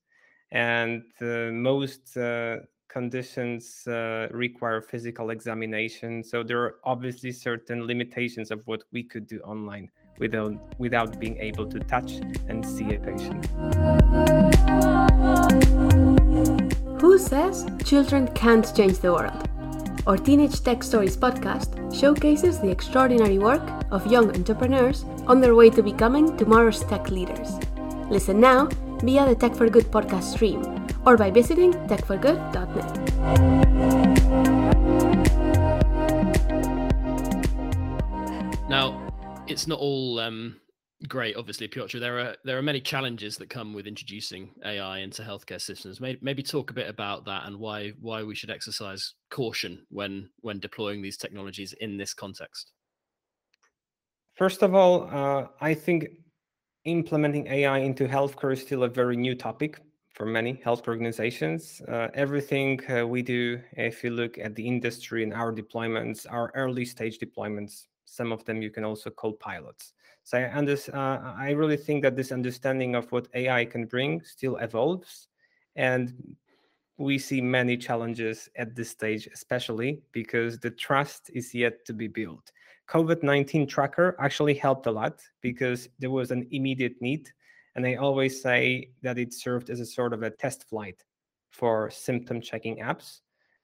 and 0.51 1.03
uh, 1.21 1.51
most 1.53 2.17
uh, 2.17 2.57
conditions 2.89 3.87
uh, 3.87 4.29
require 4.31 4.83
physical 4.83 5.31
examination. 5.31 6.23
So 6.23 6.43
there 6.43 6.61
are 6.61 6.75
obviously 6.85 7.33
certain 7.33 7.87
limitations 7.87 8.51
of 8.51 8.61
what 8.67 8.83
we 8.93 9.03
could 9.03 9.27
do 9.27 9.41
online 9.41 9.91
without 10.19 10.55
without 10.79 11.19
being 11.19 11.39
able 11.39 11.67
to 11.67 11.79
touch 11.81 12.21
and 12.49 12.65
see 12.65 12.95
a 12.95 12.99
patient. 12.99 13.47
Who 17.01 17.19
says 17.19 17.67
children 17.85 18.29
can't 18.35 18.67
change 18.77 18.99
the 18.99 19.13
world? 19.13 19.49
Our 20.07 20.17
Teenage 20.17 20.61
Tech 20.63 20.83
Stories 20.83 21.17
podcast 21.17 21.71
showcases 21.99 22.59
the 22.59 22.69
extraordinary 22.69 23.39
work 23.39 23.63
of 23.91 24.07
young 24.11 24.35
entrepreneurs 24.35 25.05
on 25.27 25.41
their 25.41 25.55
way 25.55 25.71
to 25.71 25.83
becoming 25.83 26.37
tomorrow's 26.37 26.83
tech 26.85 27.09
leaders. 27.09 27.53
Listen 28.13 28.41
now 28.41 28.69
via 29.01 29.25
the 29.25 29.35
Tech 29.35 29.55
for 29.55 29.71
Good 29.71 29.91
podcast 29.91 30.25
stream 30.35 30.61
or 31.07 31.17
by 31.17 31.31
visiting 31.31 31.73
techforgood.net. 31.89 33.09
Now, 38.69 39.09
it's 39.47 39.67
not 39.67 39.79
all 39.79 40.21
um, 40.21 40.61
Great, 41.09 41.37
obviously, 41.37 41.69
Piotr. 41.69 41.99
There 41.99 42.21
are 42.21 42.37
there 42.45 42.59
are 42.59 42.63
many 42.63 42.83
challenges 42.83 43.39
that 43.39 43.49
come 43.49 43.73
with 43.73 43.87
introducing 43.87 44.51
AI 44.63 44.99
into 44.99 45.23
healthcare 45.23 45.61
systems. 45.61 45.99
Maybe, 45.99 46.19
maybe 46.21 46.43
talk 46.43 46.71
a 46.71 46.75
bit 46.75 46.91
about 46.91 47.25
that 47.25 47.47
and 47.47 47.59
why 47.59 47.93
why 47.99 48.23
we 48.23 48.35
should 48.35 48.51
exercise 48.51 49.15
caution 49.31 49.87
when 49.89 50.29
when 50.43 50.61
deploying 50.61 51.01
these 51.01 51.17
technologies 51.17 51.73
in 51.81 51.97
this 51.97 52.13
context. 52.13 52.73
First 54.35 54.63
of 54.63 54.75
all, 54.75 55.09
uh, 55.11 55.47
I 55.63 55.73
think 55.73 56.09
implementing 56.85 57.47
AI 57.47 57.79
into 57.79 58.07
healthcare 58.07 58.53
is 58.53 58.63
still 58.63 58.85
a 58.85 58.89
very 58.89 59.17
new 59.17 59.35
topic 59.35 59.81
for 60.15 60.27
many 60.27 60.61
health 60.65 60.89
organizations. 60.89 61.81
Uh, 61.89 62.09
everything 62.15 62.81
uh, 62.91 63.07
we 63.07 63.23
do, 63.23 63.61
if 63.73 64.05
you 64.05 64.11
look 64.11 64.39
at 64.39 64.55
the 64.55 64.67
industry 64.67 65.23
and 65.23 65.33
our 65.33 65.53
deployments, 65.53 66.27
our 66.31 66.51
early 66.55 66.85
stage 66.85 67.19
deployments. 67.19 67.87
Some 68.05 68.33
of 68.33 68.45
them 68.45 68.61
you 68.61 68.71
can 68.71 68.85
also 68.85 69.11
call 69.11 69.33
pilots. 69.33 69.95
So 70.25 70.39
I, 70.39 70.55
under, 70.55 70.77
uh, 70.93 71.35
I 71.37 71.51
really 71.51 71.77
think 71.77 72.03
that 72.03 72.15
this 72.15 72.31
understanding 72.31 72.95
of 72.95 73.11
what 73.11 73.29
AI 73.35 73.65
can 73.65 73.87
bring 73.87 74.23
still 74.23 74.57
evolves. 74.57 75.29
And 75.77 76.37
we 76.99 77.19
see 77.19 77.41
many 77.41 77.77
challenges 77.77 78.49
at 78.57 78.77
this 78.77 78.91
stage, 78.91 79.29
especially 79.33 80.03
because 80.13 80.59
the 80.59 80.71
trust 80.71 81.31
is 81.33 81.55
yet 81.55 81.85
to 81.87 81.95
be 81.95 82.07
built. 82.07 82.53
COVID 82.89 83.23
19 83.23 83.67
tracker 83.67 84.17
actually 84.19 84.55
helped 84.55 84.87
a 84.87 84.91
lot 84.91 85.21
because 85.41 85.89
there 85.99 86.11
was 86.11 86.31
an 86.31 86.47
immediate 86.51 87.01
need 87.01 87.31
and 87.75 87.87
I 87.87 87.95
always 87.95 88.43
say 88.43 88.91
that 89.03 89.19
it 89.19 89.33
served 89.33 89.71
as 89.71 89.81
a 89.81 89.87
sort 89.87 90.13
of 90.13 90.23
a 90.23 90.31
test 90.31 90.69
flight 90.69 91.03
for 91.51 91.91
symptom 91.91 92.41
checking 92.41 92.79
apps. 92.79 93.21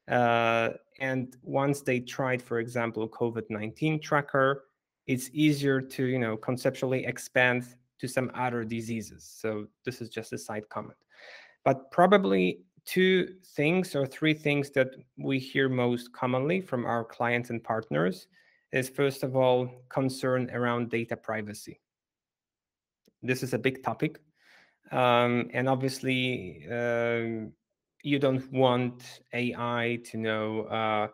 Uh, 0.08 0.70
and 1.00 1.36
once 1.42 1.82
they 1.82 2.00
tried, 2.00 2.40
for 2.40 2.58
example, 2.58 3.08
COVID-19 3.08 4.00
tracker, 4.00 4.64
it's 5.06 5.28
easier 5.32 5.80
to, 5.80 6.04
you 6.04 6.18
know, 6.18 6.36
conceptually 6.36 7.04
expand 7.04 7.66
to 7.98 8.08
some 8.08 8.30
other 8.34 8.64
diseases. 8.64 9.30
So 9.38 9.66
this 9.84 10.00
is 10.00 10.08
just 10.08 10.32
a 10.32 10.38
side 10.38 10.68
comment. 10.70 10.98
But 11.64 11.90
probably 11.90 12.60
two 12.86 13.34
things 13.54 13.94
or 13.94 14.06
three 14.06 14.32
things 14.32 14.70
that 14.70 14.88
we 15.18 15.38
hear 15.38 15.68
most 15.68 16.12
commonly 16.12 16.62
from 16.62 16.86
our 16.86 17.04
clients 17.04 17.50
and 17.50 17.62
partners 17.62 18.28
is 18.72 18.88
first 18.88 19.22
of 19.22 19.36
all 19.36 19.84
concern 19.88 20.50
around 20.50 20.90
data 20.90 21.16
privacy 21.16 21.80
this 23.22 23.42
is 23.42 23.54
a 23.54 23.58
big 23.58 23.82
topic. 23.82 24.20
Um, 24.90 25.50
and 25.52 25.68
obviously, 25.68 26.66
um, 26.70 27.52
you 28.02 28.18
don't 28.18 28.50
want 28.52 29.20
AI 29.32 29.98
to 30.04 30.16
know 30.16 30.62
uh, 30.62 31.08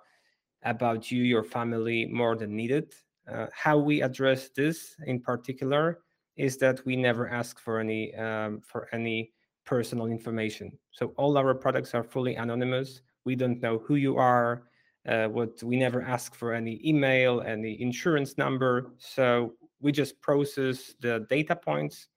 about 0.65 1.11
you, 1.11 1.23
your 1.23 1.45
family, 1.45 2.07
more 2.07 2.37
than 2.37 2.55
needed. 2.55 2.95
Uh, 3.31 3.47
how 3.53 3.79
we 3.79 4.03
address 4.03 4.51
this 4.51 4.95
in 5.07 5.21
particular 5.21 6.01
is 6.37 6.59
that 6.59 6.85
we 6.85 6.95
never 6.95 7.29
ask 7.29 7.59
for 7.59 7.81
any 7.81 8.15
um, 8.17 8.61
for 8.61 8.89
any 8.93 9.33
personal 9.65 10.07
information. 10.07 10.71
So 10.93 11.15
all 11.17 11.39
our 11.39 11.55
products 11.55 11.95
are 11.95 12.03
fully 12.05 12.35
anonymous. 12.35 13.01
We 13.25 13.35
don't 13.35 13.63
know 13.63 13.79
who 13.79 13.95
you 13.95 14.19
are. 14.19 14.65
Uh, 15.07 15.29
what 15.29 15.63
we 15.63 15.77
never 15.77 16.01
ask 16.01 16.35
for 16.35 16.55
any 16.55 16.81
email, 16.83 17.43
any 17.43 17.81
insurance 17.81 18.39
number. 18.39 18.93
So 18.99 19.53
we 19.81 19.93
just 19.93 20.19
process 20.23 20.95
the 21.01 21.27
data 21.29 21.55
points, 21.55 22.09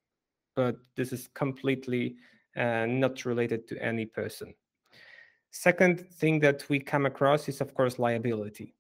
but 0.55 0.77
this 0.95 1.11
is 1.11 1.27
completely 1.33 2.15
uh, 2.55 2.85
not 2.87 3.25
related 3.25 3.67
to 3.67 3.83
any 3.83 4.05
person. 4.05 4.53
Second 5.51 6.09
thing 6.13 6.39
that 6.39 6.67
we 6.69 6.79
come 6.79 7.05
across 7.05 7.49
is, 7.49 7.59
of 7.59 7.73
course, 7.73 7.99
liability. 7.99 8.73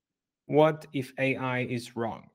What 0.45 0.85
if 0.93 1.11
AI 1.19 1.61
is 1.61 1.97
wrong? 1.97 2.29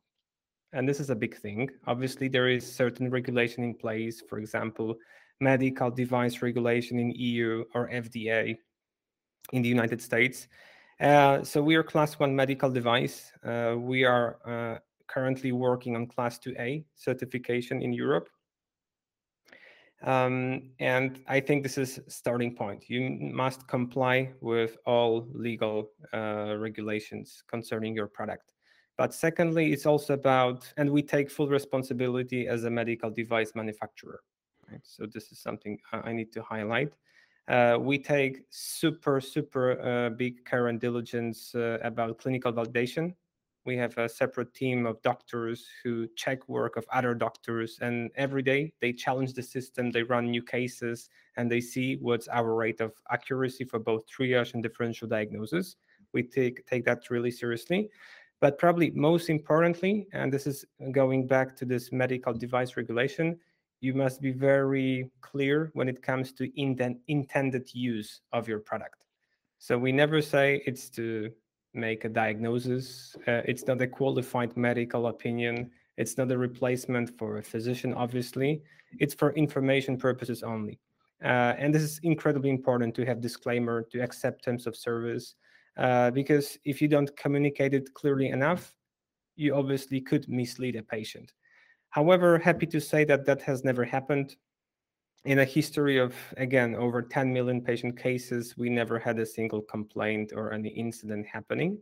And 0.74 0.86
this 0.86 1.00
is 1.00 1.10
a 1.10 1.16
big 1.16 1.36
thing. 1.36 1.70
Obviously, 1.86 2.28
there 2.28 2.48
is 2.48 2.70
certain 2.70 3.10
regulation 3.10 3.64
in 3.64 3.74
place, 3.74 4.22
for 4.28 4.38
example, 4.38 4.96
medical 5.40 5.90
device 5.90 6.42
regulation 6.42 6.98
in 6.98 7.10
EU 7.12 7.64
or 7.74 7.88
FDA 7.88 8.56
in 9.52 9.62
the 9.62 9.68
United 9.68 10.00
States. 10.00 10.48
Uh, 11.02 11.42
so 11.42 11.60
we 11.60 11.74
are 11.74 11.82
class 11.82 12.20
one 12.20 12.34
medical 12.34 12.70
device. 12.70 13.32
Uh, 13.44 13.74
we 13.76 14.04
are 14.04 14.38
uh, 14.46 14.78
currently 15.08 15.50
working 15.50 15.96
on 15.96 16.06
class 16.06 16.38
2A 16.38 16.84
certification 16.94 17.82
in 17.82 17.92
Europe. 17.92 18.28
Um, 20.04 20.70
and 20.78 21.20
I 21.26 21.40
think 21.40 21.64
this 21.64 21.76
is 21.76 21.98
starting 22.06 22.54
point. 22.54 22.88
You 22.88 23.18
must 23.20 23.66
comply 23.66 24.32
with 24.40 24.76
all 24.86 25.28
legal 25.32 25.90
uh, 26.14 26.54
regulations 26.58 27.42
concerning 27.48 27.96
your 27.96 28.06
product. 28.06 28.52
But 28.96 29.12
secondly, 29.12 29.72
it's 29.72 29.86
also 29.86 30.14
about, 30.14 30.72
and 30.76 30.88
we 30.88 31.02
take 31.02 31.32
full 31.32 31.48
responsibility 31.48 32.46
as 32.46 32.62
a 32.62 32.70
medical 32.70 33.10
device 33.10 33.52
manufacturer. 33.56 34.20
Right? 34.70 34.80
So 34.84 35.06
this 35.12 35.32
is 35.32 35.40
something 35.40 35.78
I 35.92 36.12
need 36.12 36.32
to 36.32 36.42
highlight. 36.42 36.92
Uh, 37.48 37.76
we 37.80 37.98
take 37.98 38.44
super, 38.50 39.20
super 39.20 39.80
uh, 39.80 40.10
big 40.10 40.44
care 40.44 40.68
and 40.68 40.80
diligence 40.80 41.54
uh, 41.54 41.78
about 41.82 42.18
clinical 42.18 42.52
validation. 42.52 43.14
We 43.64 43.76
have 43.76 43.96
a 43.96 44.08
separate 44.08 44.54
team 44.54 44.86
of 44.86 45.00
doctors 45.02 45.66
who 45.82 46.08
check 46.16 46.48
work 46.48 46.76
of 46.76 46.84
other 46.92 47.14
doctors 47.14 47.78
and 47.80 48.10
every 48.16 48.42
day 48.42 48.72
they 48.80 48.92
challenge 48.92 49.34
the 49.34 49.42
system 49.42 49.90
they 49.90 50.02
run 50.02 50.30
new 50.32 50.42
cases 50.42 51.08
and 51.36 51.50
they 51.50 51.60
see 51.60 51.96
what's 51.96 52.26
our 52.26 52.54
rate 52.54 52.80
of 52.80 52.92
accuracy 53.12 53.64
for 53.64 53.78
both 53.78 54.02
triage 54.08 54.54
and 54.54 54.64
differential 54.64 55.06
diagnosis. 55.06 55.76
We 56.12 56.24
take 56.24 56.66
take 56.66 56.84
that 56.86 57.08
really 57.08 57.30
seriously. 57.30 57.88
But 58.40 58.58
probably 58.58 58.90
most 58.90 59.30
importantly 59.30 60.08
and 60.12 60.32
this 60.32 60.48
is 60.48 60.64
going 60.90 61.28
back 61.28 61.54
to 61.56 61.64
this 61.64 61.92
medical 61.92 62.32
device 62.32 62.76
regulation 62.76 63.38
you 63.82 63.92
must 63.92 64.22
be 64.22 64.32
very 64.32 65.10
clear 65.20 65.70
when 65.74 65.88
it 65.88 66.02
comes 66.02 66.32
to 66.32 66.42
intent, 66.58 66.96
intended 67.08 67.68
use 67.74 68.22
of 68.32 68.48
your 68.48 68.60
product 68.60 69.02
so 69.62 69.78
we 69.78 69.92
never 69.92 70.20
say 70.20 70.60
it's 70.66 70.90
to 70.90 71.30
make 71.72 72.04
a 72.04 72.08
diagnosis. 72.08 73.14
Uh, 73.28 73.42
it's 73.44 73.64
not 73.64 73.80
a 73.80 73.86
qualified 73.86 74.56
medical 74.56 75.06
opinion. 75.06 75.70
It's 75.96 76.18
not 76.18 76.32
a 76.32 76.36
replacement 76.36 77.16
for 77.16 77.38
a 77.38 77.42
physician, 77.44 77.94
obviously. 77.94 78.60
It's 78.98 79.14
for 79.14 79.32
information 79.34 79.96
purposes 79.96 80.42
only. 80.42 80.80
Uh, 81.24 81.54
and 81.58 81.72
this 81.72 81.82
is 81.82 82.00
incredibly 82.02 82.50
important 82.50 82.92
to 82.96 83.06
have 83.06 83.20
disclaimer, 83.20 83.82
to 83.92 84.00
accept 84.00 84.42
terms 84.44 84.66
of 84.66 84.74
service, 84.74 85.36
uh, 85.76 86.10
because 86.10 86.58
if 86.64 86.82
you 86.82 86.88
don't 86.88 87.16
communicate 87.16 87.72
it 87.72 87.94
clearly 87.94 88.30
enough, 88.30 88.74
you 89.36 89.54
obviously 89.54 90.00
could 90.00 90.28
mislead 90.28 90.74
a 90.74 90.82
patient. 90.82 91.32
However, 91.92 92.38
happy 92.38 92.66
to 92.66 92.80
say 92.80 93.04
that 93.04 93.26
that 93.26 93.42
has 93.42 93.64
never 93.64 93.84
happened. 93.84 94.36
In 95.24 95.38
a 95.38 95.44
history 95.44 95.98
of 95.98 96.14
again 96.36 96.74
over 96.74 97.00
10 97.00 97.32
million 97.32 97.60
patient 97.60 97.96
cases 97.96 98.56
we 98.56 98.68
never 98.68 98.98
had 98.98 99.20
a 99.20 99.26
single 99.26 99.62
complaint 99.62 100.32
or 100.34 100.52
any 100.52 100.70
incident 100.70 101.26
happening. 101.26 101.78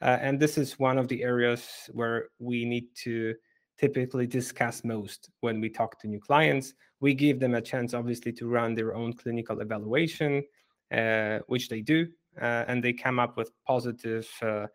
Uh, 0.00 0.18
and 0.20 0.38
this 0.38 0.56
is 0.58 0.78
one 0.78 0.96
of 0.96 1.08
the 1.08 1.24
areas 1.24 1.90
where 1.92 2.28
we 2.38 2.64
need 2.64 2.86
to 3.02 3.34
typically 3.78 4.28
discuss 4.28 4.84
most 4.84 5.30
when 5.40 5.60
we 5.60 5.68
talk 5.68 5.98
to 6.00 6.06
new 6.06 6.20
clients. 6.20 6.74
We 7.00 7.14
give 7.14 7.40
them 7.40 7.54
a 7.54 7.60
chance 7.60 7.94
obviously 7.94 8.32
to 8.34 8.46
run 8.46 8.74
their 8.74 8.94
own 8.94 9.14
clinical 9.14 9.60
evaluation 9.60 10.44
uh, 10.92 11.38
which 11.48 11.68
they 11.68 11.80
do 11.80 12.06
uh, 12.40 12.64
and 12.68 12.84
they 12.84 12.92
come 12.92 13.18
up 13.18 13.36
with 13.36 13.50
positive 13.66 14.28
uh, 14.42 14.66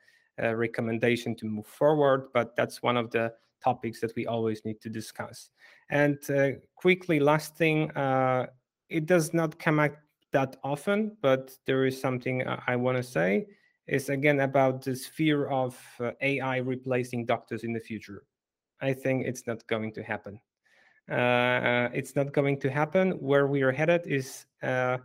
uh, 0.41 0.55
recommendation 0.55 1.35
to 1.35 1.45
move 1.45 1.67
forward. 1.67 2.29
But 2.33 2.55
that's 2.55 2.81
one 2.81 2.97
of 2.97 3.11
the 3.11 3.33
topics 3.63 3.99
that 4.01 4.13
we 4.15 4.25
always 4.25 4.63
need 4.65 4.81
to 4.81 4.89
discuss. 4.89 5.49
And 5.89 6.17
uh, 6.29 6.51
quickly, 6.75 7.19
last 7.19 7.55
thing, 7.55 7.91
uh, 7.91 8.47
it 8.89 9.05
does 9.05 9.33
not 9.33 9.59
come 9.59 9.79
out 9.79 9.95
that 10.31 10.57
often, 10.63 11.17
but 11.21 11.57
there 11.65 11.85
is 11.85 11.99
something 11.99 12.43
I 12.67 12.75
want 12.75 12.97
to 12.97 13.03
say 13.03 13.47
is 13.87 14.09
again 14.09 14.41
about 14.41 14.83
this 14.83 15.07
fear 15.07 15.47
of 15.47 15.79
uh, 15.99 16.11
AI 16.21 16.57
replacing 16.57 17.25
doctors 17.25 17.63
in 17.63 17.73
the 17.73 17.79
future. 17.79 18.23
I 18.81 18.93
think 18.93 19.25
it's 19.25 19.47
not 19.47 19.65
going 19.67 19.91
to 19.93 20.03
happen. 20.03 20.39
Uh, 21.09 21.89
it's 21.91 22.15
not 22.15 22.31
going 22.31 22.59
to 22.59 22.69
happen. 22.69 23.11
Where 23.13 23.47
we 23.47 23.63
are 23.63 23.71
headed 23.71 24.05
is 24.05 24.45
uh, 24.61 24.99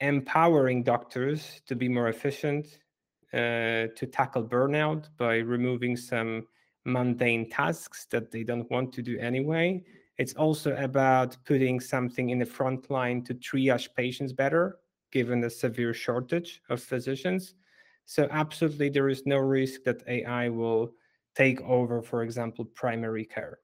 empowering 0.00 0.82
doctors 0.82 1.62
to 1.66 1.74
be 1.74 1.88
more 1.88 2.08
efficient, 2.08 2.78
uh, 3.32 3.88
to 3.96 4.08
tackle 4.12 4.44
burnout 4.44 5.08
by 5.16 5.36
removing 5.36 5.96
some 5.96 6.46
mundane 6.88 7.48
tasks 7.48 8.06
that 8.10 8.30
they 8.30 8.42
don't 8.42 8.70
want 8.70 8.92
to 8.94 9.02
do 9.02 9.18
anyway. 9.18 9.84
It's 10.16 10.34
also 10.34 10.74
about 10.76 11.36
putting 11.44 11.78
something 11.78 12.30
in 12.30 12.38
the 12.38 12.46
front 12.46 12.90
line 12.90 13.22
to 13.24 13.34
triage 13.34 13.88
patients 13.94 14.32
better, 14.32 14.78
given 15.12 15.40
the 15.40 15.50
severe 15.50 15.94
shortage 15.94 16.60
of 16.68 16.82
physicians. 16.82 17.54
So, 18.04 18.26
absolutely, 18.30 18.88
there 18.88 19.08
is 19.08 19.26
no 19.26 19.36
risk 19.36 19.84
that 19.84 20.02
AI 20.08 20.48
will 20.48 20.94
take 21.36 21.60
over, 21.60 22.02
for 22.02 22.22
example, 22.22 22.64
primary 22.64 23.24
care. 23.24 23.60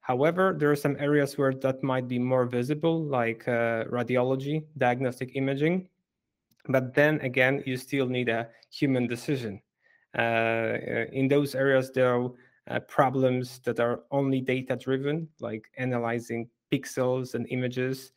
However, 0.00 0.56
there 0.58 0.70
are 0.72 0.76
some 0.76 0.96
areas 0.98 1.38
where 1.38 1.54
that 1.54 1.82
might 1.84 2.08
be 2.08 2.18
more 2.18 2.46
visible, 2.46 3.04
like 3.04 3.46
uh, 3.46 3.84
radiology, 3.84 4.64
diagnostic 4.76 5.36
imaging. 5.36 5.88
But 6.68 6.94
then 6.94 7.20
again, 7.20 7.62
you 7.64 7.76
still 7.76 8.08
need 8.08 8.28
a 8.28 8.48
human 8.70 9.06
decision. 9.06 9.62
Uh, 10.18 10.78
in 11.12 11.28
those 11.28 11.54
areas, 11.54 11.92
though, 11.94 12.36
uh, 12.68 12.80
problems 12.80 13.60
that 13.60 13.80
are 13.80 14.02
only 14.10 14.40
data 14.40 14.76
driven, 14.76 15.28
like 15.40 15.70
analyzing 15.76 16.48
pixels 16.72 17.34
and 17.34 17.46
images, 17.48 18.12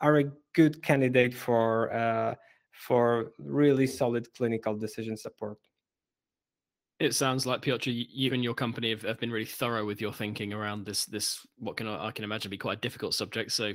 are 0.00 0.18
a 0.18 0.24
good 0.54 0.82
candidate 0.82 1.34
for 1.34 1.92
uh, 1.92 2.34
for 2.72 3.32
really 3.38 3.86
solid 3.86 4.32
clinical 4.34 4.74
decision 4.74 5.16
support. 5.16 5.58
It 6.98 7.14
sounds 7.14 7.46
like 7.46 7.62
Piotr, 7.62 7.90
you 7.90 8.32
and 8.34 8.44
your 8.44 8.54
company 8.54 8.90
have, 8.90 9.02
have 9.02 9.18
been 9.18 9.30
really 9.30 9.46
thorough 9.46 9.86
with 9.86 10.00
your 10.00 10.12
thinking 10.12 10.52
around 10.52 10.84
this 10.84 11.06
this 11.06 11.46
what 11.58 11.76
can 11.76 11.88
I 11.88 12.10
can 12.10 12.24
imagine 12.24 12.50
be 12.50 12.58
quite 12.58 12.78
a 12.78 12.80
difficult 12.80 13.14
subject. 13.14 13.52
So, 13.52 13.72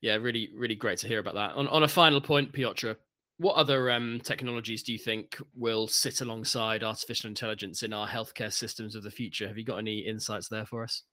yeah, 0.00 0.16
really 0.16 0.50
really 0.54 0.74
great 0.74 0.98
to 0.98 1.08
hear 1.08 1.18
about 1.20 1.34
that. 1.34 1.52
On 1.54 1.66
on 1.68 1.82
a 1.82 1.88
final 1.88 2.20
point, 2.20 2.52
Piotr, 2.52 2.92
what 3.40 3.56
other 3.56 3.90
um, 3.90 4.20
technologies 4.22 4.82
do 4.82 4.92
you 4.92 4.98
think 4.98 5.38
will 5.56 5.88
sit 5.88 6.20
alongside 6.20 6.84
artificial 6.84 7.28
intelligence 7.28 7.82
in 7.82 7.90
our 7.94 8.06
healthcare 8.06 8.52
systems 8.52 8.94
of 8.94 9.02
the 9.02 9.10
future? 9.10 9.48
Have 9.48 9.56
you 9.56 9.64
got 9.64 9.78
any 9.78 10.00
insights 10.00 10.48
there 10.48 10.66
for 10.66 10.84
us? 10.84 11.04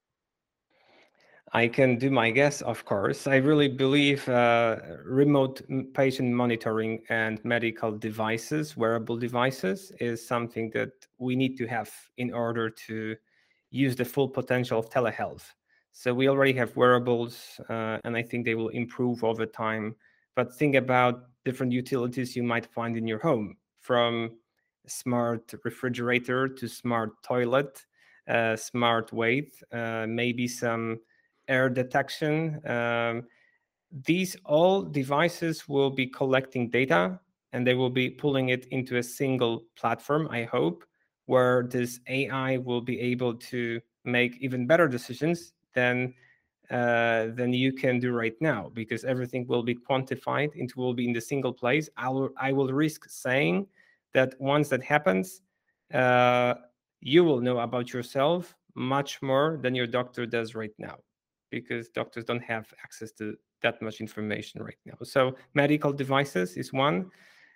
I 1.54 1.70
can 1.70 1.98
do 1.98 2.12
my 2.12 2.30
guess, 2.30 2.62
of 2.62 2.84
course. 2.84 3.28
I 3.28 3.38
really 3.38 3.70
believe 3.70 4.28
uh, 4.28 4.76
remote 5.06 5.62
patient 5.94 6.34
monitoring 6.34 7.02
and 7.08 7.40
medical 7.46 7.98
devices, 7.98 8.76
wearable 8.76 9.16
devices, 9.16 9.94
is 10.02 10.28
something 10.28 10.70
that 10.72 10.92
we 11.20 11.34
need 11.38 11.56
to 11.60 11.66
have 11.68 11.90
in 12.18 12.34
order 12.34 12.70
to 12.88 13.16
use 13.72 13.96
the 13.96 14.04
full 14.04 14.28
potential 14.28 14.78
of 14.78 14.90
telehealth. 14.90 15.46
So 15.94 16.13
we 16.13 16.28
already 16.28 16.54
have 16.54 16.76
wearables, 16.76 17.62
uh, 17.70 18.00
and 18.04 18.18
I 18.18 18.22
think 18.22 18.44
they 18.44 18.56
will 18.56 18.68
improve 18.70 19.24
over 19.24 19.46
time. 19.46 19.96
But 20.38 20.54
think 20.54 20.76
about 20.76 21.23
different 21.45 21.71
utilities 21.71 22.36
you 22.36 22.43
might 22.43 22.67
find 22.67 22.95
in 22.95 23.08
your 23.08 23.17
home, 23.17 23.58
from 23.80 24.38
smart 24.86 25.52
refrigerator 25.63 26.47
to 26.47 26.67
smart 26.67 27.23
toilet, 27.23 27.84
uh, 28.28 28.56
smart 28.56 29.12
weight, 29.12 29.56
uh, 29.71 30.06
maybe 30.08 30.47
some 30.47 31.00
air 31.47 31.69
detection. 31.69 32.62
Um, 32.67 33.23
these 34.06 34.38
all 34.45 34.84
devices 34.84 35.67
will 35.67 35.89
be 35.89 36.06
collecting 36.06 36.69
data 36.69 37.19
and 37.52 37.65
they 37.65 37.73
will 37.73 37.89
be 37.89 38.08
pulling 38.08 38.50
it 38.50 38.67
into 38.67 38.97
a 38.97 39.04
single 39.04 39.63
platform, 39.76 40.28
I 40.30 40.43
hope, 40.43 40.86
where 41.26 41.63
this 41.63 42.00
AI 42.08 42.58
will 42.58 42.82
be 42.82 43.00
able 43.00 43.34
to 43.34 43.82
make 44.06 44.38
even 44.39 44.67
better 44.67 44.88
decisions 44.88 45.54
than 45.73 46.13
uh, 46.72 47.28
than 47.36 47.54
you 47.54 47.72
can 47.72 48.00
do 48.00 48.12
right 48.12 48.36
now 48.42 48.70
because 48.74 49.04
everything 49.04 49.48
will 49.48 49.64
be 49.64 49.76
quantified 49.76 50.50
it 50.56 50.76
will 50.76 50.94
be 50.94 51.06
in 51.06 51.14
the 51.14 51.22
single 51.22 51.54
place 51.54 51.90
i 51.98 52.10
will 52.10 52.30
i 52.38 52.52
will 52.52 52.72
risk 52.74 53.10
saying 53.10 53.66
that 54.14 54.34
once 54.40 54.68
that 54.70 54.84
happens 54.84 55.42
uh, 55.94 56.54
you 57.00 57.24
will 57.24 57.40
know 57.40 57.60
about 57.60 57.94
yourself 57.94 58.56
much 58.76 59.22
more 59.22 59.60
than 59.62 59.74
your 59.74 59.88
doctor 59.88 60.26
does 60.26 60.56
right 60.56 60.74
now 60.78 60.98
because 61.50 61.90
doctors 61.90 62.24
don't 62.24 62.44
have 62.44 62.72
access 62.84 63.12
to 63.12 63.36
that 63.62 63.82
much 63.82 64.02
information 64.02 64.62
right 64.62 64.78
now. 64.86 64.96
So 65.04 65.36
medical 65.54 65.92
devices 65.92 66.58
is 66.58 66.74
one. 66.74 67.10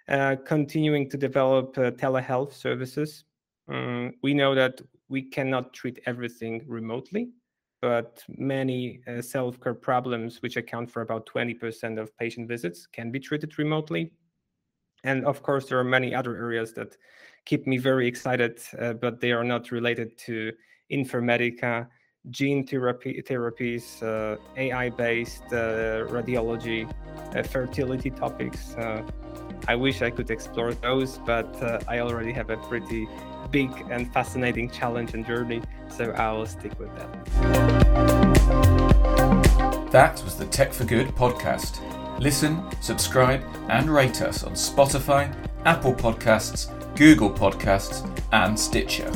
Uh, 0.08 0.36
continuing 0.46 1.10
to 1.10 1.16
develop 1.16 1.78
uh, 1.78 1.92
telehealth 1.92 2.54
services. 2.54 3.24
Um, 3.70 4.14
we 4.24 4.34
know 4.34 4.56
that 4.56 4.82
we 5.10 5.22
cannot 5.22 5.74
treat 5.74 6.00
everything 6.06 6.64
remotely, 6.68 7.30
but 7.82 8.24
many 8.38 9.02
uh, 9.08 9.22
self-care 9.22 9.74
problems, 9.74 10.42
which 10.42 10.58
account 10.58 10.90
for 10.90 11.02
about 11.02 11.26
20% 11.26 12.00
of 12.00 12.16
patient 12.18 12.48
visits, 12.48 12.88
can 12.88 13.12
be 13.12 13.20
treated 13.20 13.58
remotely. 13.58 14.14
And 15.04 15.26
of 15.26 15.42
course, 15.42 15.68
there 15.68 15.80
are 15.80 15.84
many 15.84 16.14
other 16.14 16.36
areas 16.38 16.74
that 16.74 16.96
keep 17.46 17.66
me 17.66 17.78
very 17.78 18.08
excited, 18.08 18.60
uh, 18.80 18.94
but 18.94 19.20
they 19.20 19.32
are 19.32 19.44
not 19.44 19.72
related 19.72 20.18
to 20.20 20.52
Infermedica 20.92 21.88
gene 22.30 22.66
therapy 22.66 23.22
therapies, 23.28 24.02
uh, 24.04 24.38
AI-based 24.56 25.44
uh, 25.52 26.06
radiology, 26.08 26.92
uh, 27.36 27.44
fertility 27.44 28.12
topics. 28.12 28.76
Uh, 28.76 29.02
I 29.68 29.76
wish 29.76 30.02
I 30.02 30.12
could 30.12 30.30
explore 30.30 30.74
those, 30.74 31.18
but 31.20 31.62
uh, 31.62 31.80
I 31.88 32.00
already 32.00 32.32
have 32.34 32.50
a 32.50 32.58
pretty 32.58 33.08
big 33.50 33.72
and 33.90 34.12
fascinating 34.14 34.70
challenge 34.70 35.14
and 35.14 35.26
journey, 35.26 35.62
so 35.90 36.12
I'll 36.12 36.46
stick 36.46 36.80
with 36.80 36.96
that. 36.96 37.71
That 39.92 40.24
was 40.24 40.38
the 40.38 40.46
Tech 40.46 40.72
for 40.72 40.86
Good 40.86 41.08
podcast. 41.10 41.82
Listen, 42.18 42.64
subscribe, 42.80 43.44
and 43.68 43.90
rate 43.90 44.22
us 44.22 44.46
on 44.46 44.54
Spotify, 44.54 45.36
Apple 45.66 45.94
Podcasts, 45.94 46.70
Google 46.96 47.30
Podcasts, 47.30 48.08
and 48.32 48.58
Stitcher. 48.58 49.12